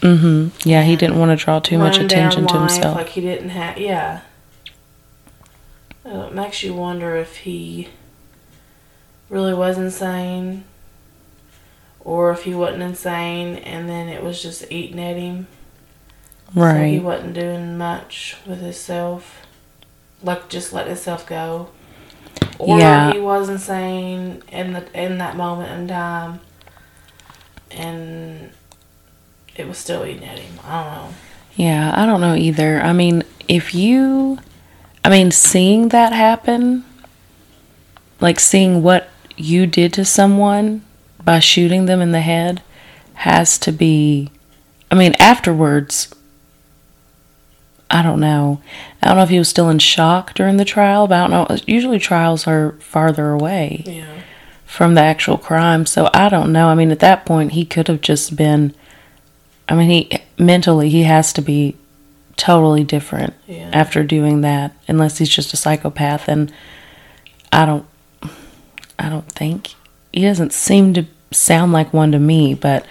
Mm-hmm. 0.00 0.68
Yeah, 0.68 0.82
he 0.82 0.96
didn't 0.96 1.18
want 1.18 1.38
to 1.38 1.42
draw 1.44 1.60
too 1.60 1.78
much 1.78 1.98
attention 1.98 2.46
to 2.48 2.58
himself. 2.58 2.96
Like 2.96 3.10
he 3.10 3.20
didn't 3.20 3.50
have, 3.50 3.78
yeah. 3.78 4.20
It 6.04 6.34
makes 6.34 6.62
you 6.62 6.74
wonder 6.74 7.14
if 7.16 7.36
he 7.38 7.88
really 9.30 9.54
was 9.54 9.78
insane, 9.78 10.64
or 12.00 12.30
if 12.32 12.42
he 12.42 12.54
wasn't 12.54 12.82
insane 12.82 13.56
and 13.56 13.88
then 13.88 14.08
it 14.08 14.22
was 14.22 14.42
just 14.42 14.70
eating 14.70 15.00
at 15.00 15.16
him. 15.16 15.46
So 16.54 16.60
he 16.84 16.98
wasn't 16.98 17.34
doing 17.34 17.78
much 17.78 18.36
with 18.44 18.60
himself, 18.60 19.46
like 20.22 20.48
just 20.48 20.72
let 20.72 20.88
himself 20.88 21.24
go. 21.26 21.70
Or 22.58 22.78
Yeah. 22.78 23.12
he 23.12 23.20
was 23.20 23.48
insane 23.48 24.42
in 24.50 24.72
the 24.74 24.84
in 25.00 25.18
that 25.18 25.36
moment 25.36 25.70
in 25.80 25.88
time, 25.88 26.40
and 27.70 28.50
it 29.56 29.68
was 29.68 29.78
still 29.78 30.04
eating 30.04 30.24
at 30.24 30.38
him. 30.38 30.58
I 30.66 30.82
don't 30.82 30.92
know. 30.92 31.08
Yeah, 31.56 31.92
I 31.94 32.04
don't 32.06 32.20
know 32.20 32.34
either. 32.34 32.80
I 32.80 32.92
mean, 32.92 33.22
if 33.48 33.74
you, 33.74 34.38
I 35.04 35.10
mean, 35.10 35.30
seeing 35.30 35.88
that 35.90 36.12
happen, 36.12 36.84
like 38.20 38.40
seeing 38.40 38.82
what 38.82 39.08
you 39.40 39.66
did 39.66 39.92
to 39.94 40.04
someone 40.04 40.82
by 41.22 41.38
shooting 41.38 41.86
them 41.86 42.00
in 42.00 42.12
the 42.12 42.20
head, 42.20 42.62
has 43.14 43.58
to 43.58 43.72
be, 43.72 44.30
I 44.90 44.94
mean, 44.94 45.14
afterwards, 45.18 46.14
I 47.90 48.02
don't 48.02 48.20
know. 48.20 48.60
I 49.02 49.08
don't 49.08 49.16
know 49.16 49.22
if 49.24 49.28
he 49.30 49.38
was 49.38 49.48
still 49.48 49.68
in 49.68 49.78
shock 49.80 50.34
during 50.34 50.56
the 50.56 50.64
trial, 50.64 51.06
but 51.08 51.16
I 51.20 51.26
don't 51.26 51.50
know. 51.50 51.56
Usually 51.66 51.98
trials 51.98 52.46
are 52.46 52.72
farther 52.80 53.32
away 53.32 53.82
Yeah. 53.86 54.04
from 54.64 54.94
the 54.94 55.00
actual 55.00 55.36
crime. 55.36 55.86
So 55.86 56.08
I 56.14 56.28
don't 56.28 56.52
know. 56.52 56.68
I 56.68 56.74
mean, 56.74 56.92
at 56.92 57.00
that 57.00 57.26
point, 57.26 57.52
he 57.52 57.64
could 57.64 57.88
have 57.88 58.00
just 58.00 58.36
been. 58.36 58.74
I 59.68 59.74
mean, 59.74 59.88
he 59.90 60.18
mentally 60.38 60.88
he 60.88 61.02
has 61.04 61.32
to 61.34 61.42
be 61.42 61.76
totally 62.36 62.84
different 62.84 63.34
Yeah. 63.46 63.70
after 63.72 64.02
doing 64.04 64.40
that, 64.40 64.72
unless 64.88 65.18
he's 65.18 65.28
just 65.28 65.52
a 65.52 65.56
psychopath. 65.56 66.28
And 66.28 66.52
I 67.52 67.66
don't, 67.66 67.84
I 69.00 69.08
don't 69.08 69.30
think 69.32 69.74
he 70.12 70.22
doesn't 70.22 70.52
seem 70.52 70.94
to 70.94 71.06
sound 71.32 71.72
like 71.72 71.92
one 71.92 72.12
to 72.12 72.18
me. 72.18 72.54
But 72.54 72.86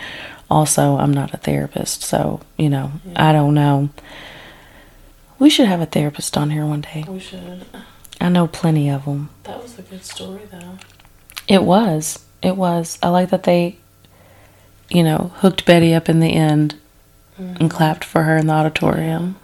also, 0.50 0.98
I'm 0.98 1.14
not 1.14 1.34
a 1.34 1.38
therapist, 1.38 2.02
so 2.04 2.42
you 2.58 2.70
know, 2.70 2.92
I 3.16 3.32
don't 3.32 3.54
know. 3.54 3.90
We 5.38 5.50
should 5.50 5.68
have 5.68 5.82
a 5.82 5.86
therapist 5.86 6.36
on 6.36 6.50
here 6.50 6.66
one 6.66 6.82
day. 6.82 7.06
We 7.08 7.20
should. 7.20 7.66
I 8.20 8.30
know 8.30 8.48
plenty 8.48 8.90
of 8.90 9.06
them. 9.06 9.30
That 9.44 9.62
was 9.62 9.80
a 9.80 9.82
good 9.84 10.04
story, 10.04 10.42
though. 10.52 10.78
It 11.48 11.64
was. 11.64 12.26
It 12.42 12.58
was. 12.58 13.00
I 13.02 13.10
like 13.10 13.30
that 13.30 13.44
they, 13.44 13.78
you 14.90 15.04
know, 15.04 15.32
hooked 15.36 15.66
Betty 15.66 15.94
up 15.94 16.10
in 16.10 16.20
the 16.20 16.34
end 16.34 16.76
mm-hmm. 17.40 17.56
and 17.60 17.72
clapped 17.72 18.04
for 18.04 18.24
her 18.24 18.36
in 18.36 18.48
the 18.48 18.54
auditorium. 18.54 19.38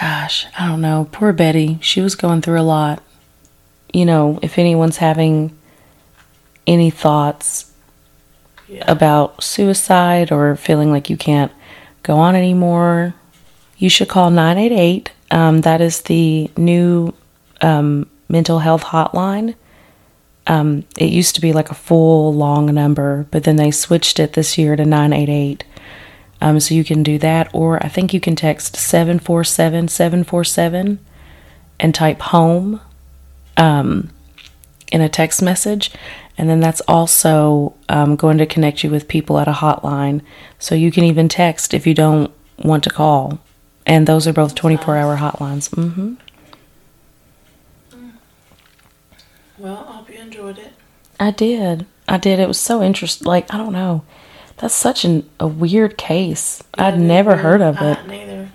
Gosh, 0.00 0.46
I 0.58 0.66
don't 0.66 0.80
know. 0.80 1.08
Poor 1.12 1.32
Betty. 1.32 1.78
She 1.80 2.00
was 2.00 2.14
going 2.14 2.42
through 2.42 2.60
a 2.60 2.62
lot. 2.62 3.02
You 3.92 4.04
know, 4.04 4.38
if 4.42 4.58
anyone's 4.58 4.98
having 4.98 5.56
any 6.68 6.90
thoughts 6.90 7.72
Yeah. 8.68 8.84
about 8.86 9.42
suicide 9.42 10.30
or 10.30 10.54
feeling 10.56 10.92
like 10.92 11.08
you 11.10 11.16
can't 11.16 11.50
go 12.02 12.18
on 12.18 12.36
anymore, 12.36 13.14
you 13.78 13.88
should 13.88 14.08
call 14.08 14.30
988. 14.30 15.10
Um, 15.30 15.62
that 15.62 15.80
is 15.80 16.02
the 16.02 16.50
new 16.56 17.12
um, 17.62 18.06
mental 18.28 18.58
health 18.60 18.84
hotline. 18.84 19.54
Um, 20.46 20.84
it 20.98 21.10
used 21.10 21.34
to 21.34 21.40
be 21.40 21.52
like 21.52 21.70
a 21.70 21.74
full 21.74 22.32
long 22.34 22.66
number, 22.74 23.26
but 23.30 23.44
then 23.44 23.56
they 23.56 23.70
switched 23.70 24.18
it 24.20 24.32
this 24.34 24.56
year 24.58 24.76
to 24.76 24.84
988. 24.84 25.64
Um, 26.40 26.60
so 26.60 26.74
you 26.74 26.84
can 26.84 27.02
do 27.02 27.18
that, 27.18 27.48
or 27.52 27.82
I 27.84 27.88
think 27.88 28.14
you 28.14 28.20
can 28.20 28.36
text 28.36 28.76
747 28.76 29.88
747 29.88 30.98
and 31.80 31.94
type 31.94 32.20
home 32.20 32.80
um, 33.56 34.10
in 34.92 35.00
a 35.00 35.08
text 35.08 35.42
message. 35.42 35.90
And 36.38 36.48
then 36.48 36.60
that's 36.60 36.80
also 36.82 37.74
um, 37.88 38.14
going 38.16 38.38
to 38.38 38.46
connect 38.46 38.84
you 38.84 38.90
with 38.90 39.08
people 39.08 39.38
at 39.40 39.48
a 39.48 39.52
hotline. 39.52 40.22
So 40.60 40.74
you 40.76 40.92
can 40.92 41.02
even 41.04 41.28
text 41.28 41.74
if 41.74 41.86
you 41.86 41.94
don't 41.94 42.32
want 42.62 42.84
to 42.84 42.90
call. 42.90 43.40
And 43.84 44.06
those 44.06 44.26
are 44.28 44.32
both 44.32 44.54
24 44.54 44.96
hour 44.96 45.16
hotlines. 45.16 45.68
hmm 45.74 46.14
Well, 49.58 49.84
I 49.88 49.92
hope 49.96 50.10
you 50.10 50.18
enjoyed 50.20 50.58
it. 50.58 50.72
I 51.18 51.32
did. 51.32 51.86
I 52.06 52.16
did. 52.18 52.38
It 52.38 52.46
was 52.48 52.60
so 52.60 52.82
interesting. 52.82 53.26
Like, 53.26 53.52
I 53.52 53.56
don't 53.58 53.72
know. 53.72 54.04
That's 54.58 54.74
such 54.74 55.04
an, 55.04 55.28
a 55.40 55.46
weird 55.48 55.96
case. 55.98 56.62
I'd 56.74 56.94
Yeah, 56.94 57.00
never 57.06 57.36
me 57.36 57.42
heard 57.42 57.60
of 57.62 57.76
it. 57.82 57.98
I, 57.98 58.06
neither. 58.06 58.50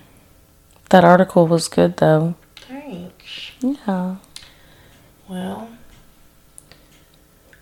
That 0.90 1.04
article 1.04 1.46
was 1.46 1.68
good, 1.68 1.98
though. 1.98 2.34
Thanks. 2.56 3.50
Yeah. 3.60 4.16
Well, 5.28 5.68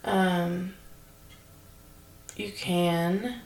um, 0.04 0.74
you 2.36 2.50
can 2.50 3.40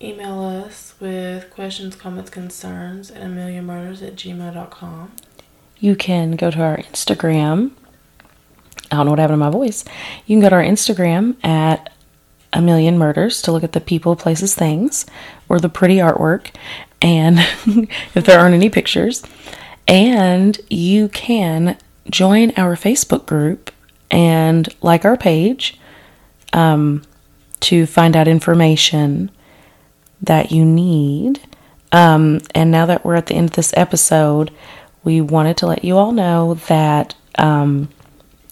email 0.00 0.40
us 0.40 0.94
with 1.00 1.50
questions, 1.50 1.94
comments, 1.96 2.30
concerns 2.30 3.10
at 3.10 3.22
a 3.22 3.28
million 3.28 3.66
murders 3.66 4.02
at 4.02 4.16
gmail.com. 4.16 5.12
You 5.78 5.96
can 5.96 6.32
go 6.32 6.50
to 6.50 6.60
our 6.60 6.76
Instagram. 6.78 7.72
I 8.90 8.96
don't 8.96 9.06
know 9.06 9.12
what 9.12 9.18
happened 9.18 9.34
to 9.34 9.44
my 9.44 9.50
voice. 9.50 9.84
You 10.26 10.36
can 10.36 10.40
go 10.40 10.48
to 10.50 10.56
our 10.56 10.62
Instagram 10.62 11.42
at 11.44 11.92
a 12.52 12.60
million 12.60 12.98
murders 12.98 13.42
to 13.42 13.52
look 13.52 13.64
at 13.64 13.72
the 13.72 13.80
people, 13.80 14.14
places, 14.14 14.54
things, 14.54 15.06
or 15.48 15.58
the 15.58 15.68
pretty 15.68 15.96
artwork, 15.96 16.54
and 17.00 17.38
if 18.14 18.24
there 18.24 18.38
aren't 18.38 18.54
any 18.54 18.70
pictures. 18.70 19.22
And 19.88 20.60
you 20.70 21.08
can 21.08 21.76
join 22.08 22.52
our 22.56 22.76
Facebook 22.76 23.26
group 23.26 23.71
and 24.12 24.68
like 24.82 25.04
our 25.04 25.16
page 25.16 25.80
um, 26.52 27.02
to 27.60 27.86
find 27.86 28.14
out 28.14 28.28
information 28.28 29.30
that 30.20 30.52
you 30.52 30.64
need. 30.64 31.40
Um, 31.90 32.40
and 32.54 32.70
now 32.70 32.86
that 32.86 33.04
we're 33.04 33.16
at 33.16 33.26
the 33.26 33.34
end 33.34 33.50
of 33.50 33.56
this 33.56 33.72
episode, 33.76 34.52
we 35.02 35.20
wanted 35.20 35.56
to 35.58 35.66
let 35.66 35.84
you 35.84 35.96
all 35.96 36.12
know 36.12 36.54
that, 36.68 37.14
um, 37.36 37.88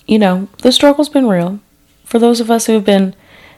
you 0.07 0.19
know, 0.19 0.49
the 0.63 0.73
struggle's 0.73 1.09
been 1.09 1.29
real. 1.29 1.61
For 2.05 2.19
those 2.19 2.41
of 2.41 2.51
us 2.51 2.67
who 2.67 2.73
have 2.73 2.85
been, 2.85 3.15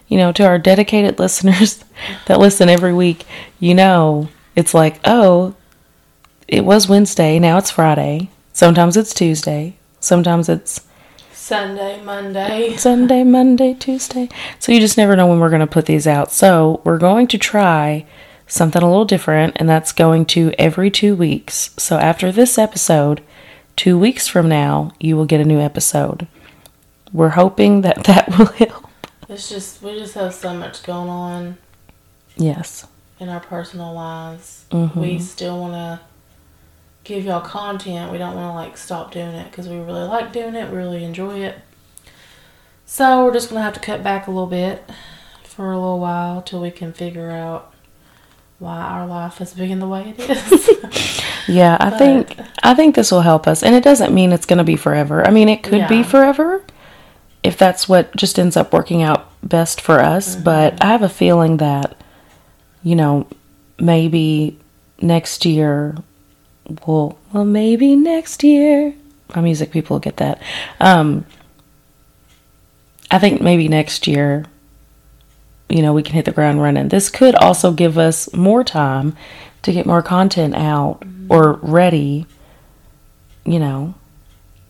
you 0.08 0.18
know, 0.18 0.32
to 0.32 0.44
our 0.44 0.58
dedicated 0.58 1.18
listeners 1.18 1.82
that 2.26 2.40
listen 2.40 2.68
every 2.68 2.92
week, 2.92 3.24
you 3.58 3.74
know, 3.74 4.28
it's 4.54 4.74
like, 4.74 5.00
oh, 5.04 5.54
it 6.46 6.64
was 6.64 6.88
Wednesday, 6.88 7.38
now 7.38 7.56
it's 7.56 7.70
Friday. 7.70 8.28
Sometimes 8.52 8.96
it's 8.96 9.14
Tuesday. 9.14 9.76
Sometimes 10.00 10.48
it's 10.48 10.82
Sunday, 11.42 12.00
Monday. 12.00 12.76
Sunday, 12.76 13.24
Monday, 13.24 13.74
Tuesday. 13.74 14.28
So 14.60 14.70
you 14.70 14.78
just 14.78 14.96
never 14.96 15.16
know 15.16 15.26
when 15.26 15.40
we're 15.40 15.48
going 15.50 15.58
to 15.58 15.66
put 15.66 15.86
these 15.86 16.06
out. 16.06 16.30
So 16.30 16.80
we're 16.84 16.98
going 16.98 17.26
to 17.26 17.36
try 17.36 18.06
something 18.46 18.80
a 18.80 18.86
little 18.88 19.04
different, 19.04 19.54
and 19.56 19.68
that's 19.68 19.90
going 19.90 20.24
to 20.26 20.52
every 20.56 20.88
two 20.88 21.16
weeks. 21.16 21.70
So 21.76 21.96
after 21.98 22.30
this 22.30 22.58
episode, 22.58 23.24
two 23.74 23.98
weeks 23.98 24.28
from 24.28 24.48
now, 24.48 24.92
you 25.00 25.16
will 25.16 25.24
get 25.24 25.40
a 25.40 25.44
new 25.44 25.58
episode. 25.58 26.28
We're 27.12 27.30
hoping 27.30 27.80
that 27.80 28.04
that 28.04 28.28
will 28.38 28.46
help. 28.46 28.86
It's 29.28 29.48
just, 29.48 29.82
we 29.82 29.98
just 29.98 30.14
have 30.14 30.32
so 30.34 30.54
much 30.54 30.84
going 30.84 31.08
on 31.08 31.58
Yes. 32.36 32.86
in 33.18 33.28
our 33.28 33.40
personal 33.40 33.92
lives. 33.92 34.64
Mhm. 34.70 34.94
We 34.94 35.18
still 35.18 35.58
want 35.58 35.72
to 35.72 36.00
give 37.04 37.24
y'all 37.24 37.40
content. 37.40 38.12
We 38.12 38.18
don't 38.18 38.34
want 38.34 38.50
to 38.50 38.54
like 38.54 38.76
stop 38.76 39.12
doing 39.12 39.34
it 39.34 39.50
because 39.50 39.68
we 39.68 39.76
really 39.76 40.04
like 40.04 40.32
doing 40.32 40.54
it. 40.54 40.70
We 40.70 40.76
really 40.76 41.04
enjoy 41.04 41.40
it. 41.40 41.58
So 42.86 43.24
we're 43.24 43.32
just 43.32 43.48
gonna 43.48 43.62
have 43.62 43.74
to 43.74 43.80
cut 43.80 44.02
back 44.02 44.26
a 44.26 44.30
little 44.30 44.46
bit 44.46 44.84
for 45.44 45.72
a 45.72 45.78
little 45.78 46.00
while 46.00 46.42
till 46.42 46.60
we 46.60 46.70
can 46.70 46.92
figure 46.92 47.30
out 47.30 47.72
why 48.58 48.78
our 48.78 49.06
life 49.06 49.40
is 49.40 49.54
being 49.54 49.78
the 49.78 49.88
way 49.88 50.14
it 50.16 50.30
is. 50.30 51.22
Yeah, 51.48 51.76
I 51.80 51.90
think 51.90 52.38
I 52.62 52.74
think 52.74 52.94
this 52.94 53.10
will 53.10 53.22
help 53.22 53.46
us, 53.46 53.62
and 53.62 53.74
it 53.74 53.82
doesn't 53.82 54.14
mean 54.14 54.32
it's 54.32 54.46
going 54.46 54.58
to 54.58 54.64
be 54.64 54.76
forever. 54.76 55.26
I 55.26 55.30
mean, 55.30 55.48
it 55.48 55.62
could 55.62 55.88
be 55.88 56.02
forever 56.02 56.62
if 57.42 57.58
that's 57.58 57.88
what 57.88 58.14
just 58.14 58.38
ends 58.38 58.56
up 58.56 58.72
working 58.72 59.02
out 59.02 59.28
best 59.42 59.80
for 59.80 60.00
us. 60.00 60.34
Mm-hmm. 60.34 60.44
But 60.44 60.82
I 60.82 60.86
have 60.88 61.02
a 61.02 61.08
feeling 61.08 61.56
that, 61.56 61.96
you 62.82 62.94
know, 62.94 63.26
maybe 63.80 64.58
next 65.00 65.44
year 65.44 65.96
we'll 66.86 67.18
well 67.32 67.44
maybe 67.44 67.96
next 67.96 68.42
year. 68.42 68.94
My 69.34 69.40
music 69.42 69.70
people 69.70 69.98
get 69.98 70.18
that. 70.18 70.40
Um, 70.80 71.24
I 73.10 73.18
think 73.18 73.40
maybe 73.40 73.68
next 73.68 74.06
year, 74.06 74.44
you 75.68 75.82
know, 75.82 75.92
we 75.92 76.02
can 76.02 76.14
hit 76.14 76.24
the 76.26 76.32
ground 76.32 76.62
running. 76.62 76.88
This 76.88 77.08
could 77.10 77.34
also 77.34 77.72
give 77.72 77.96
us 77.98 78.32
more 78.34 78.62
time 78.64 79.16
to 79.62 79.72
get 79.72 79.86
more 79.86 80.02
content 80.02 80.54
out 80.54 81.02
or 81.28 81.54
ready, 81.62 82.26
you 83.44 83.58
know. 83.58 83.94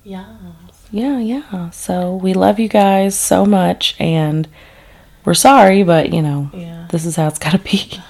Yeah. 0.04 0.26
Yeah, 0.90 1.18
yeah. 1.18 1.70
So 1.70 2.16
we 2.16 2.34
love 2.34 2.58
you 2.60 2.68
guys 2.68 3.16
so 3.18 3.46
much 3.46 3.96
and 3.98 4.46
we're 5.24 5.34
sorry, 5.34 5.82
but 5.82 6.12
you 6.12 6.20
know, 6.22 6.50
Yeah. 6.52 6.86
this 6.90 7.04
is 7.06 7.16
how 7.16 7.28
it's 7.28 7.38
got 7.38 7.52
to 7.52 7.58
be. 7.58 8.00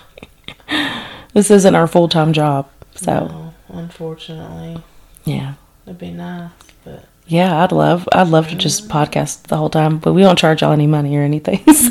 this 1.35 1.51
isn't 1.51 1.75
our 1.75 1.87
full 1.87 2.09
time 2.09 2.33
job. 2.33 2.69
So, 2.95 3.27
No, 3.29 3.52
unfortunately, 3.73 4.83
yeah. 5.25 5.55
it'd 5.87 5.99
be 5.99 6.11
nice, 6.11 6.51
but 6.85 7.05
Yeah, 7.27 7.63
I'd 7.63 7.73
love 7.73 8.09
I'd 8.13 8.29
love 8.29 8.49
to 8.49 8.55
just 8.57 8.89
podcast 8.89 9.45
the 9.45 9.57
whole 9.57 9.71
time, 9.71 9.99
but 9.99 10.13
we 10.13 10.23
don't 10.23 10.39
charge 10.39 10.61
y'all 10.63 10.73
any 10.73 10.87
money 10.87 11.17
or 11.17 11.23
anything. 11.23 11.65
so- 11.75 11.91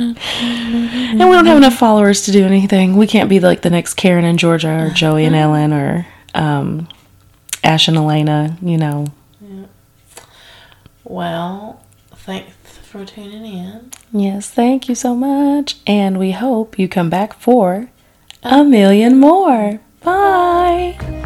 and 0.00 1.18
we 1.18 1.34
don't 1.34 1.46
have 1.46 1.56
enough 1.58 1.74
followers 1.76 2.22
to 2.22 2.32
do 2.32 2.44
anything. 2.44 2.96
We 2.96 3.06
can't 3.06 3.28
be 3.28 3.40
like 3.40 3.62
the 3.62 3.70
next 3.70 3.94
Karen 3.94 4.24
and 4.24 4.38
Georgia 4.38 4.86
or 4.86 4.90
Joey 4.90 5.24
and 5.24 5.34
Ellen 5.36 5.72
or 5.72 6.06
um, 6.34 6.88
Ash 7.62 7.88
and 7.88 7.96
Alaina, 7.96 8.56
you 8.62 8.78
know. 8.78 9.06
Yeah. 9.40 9.64
well, 11.04 11.84
thanks 12.14 12.52
for 12.82 13.04
tuning 13.04 13.44
in. 13.44 13.90
Yes, 14.12 14.50
thank 14.50 14.88
you 14.88 14.94
so 14.94 15.14
much. 15.14 15.76
And 15.86 16.18
we 16.18 16.32
hope 16.32 16.78
you 16.78 16.88
come 16.88 17.10
back 17.10 17.34
for 17.34 17.90
a 18.42 18.64
million 18.64 19.18
more. 19.18 19.80
Bye. 20.02 21.19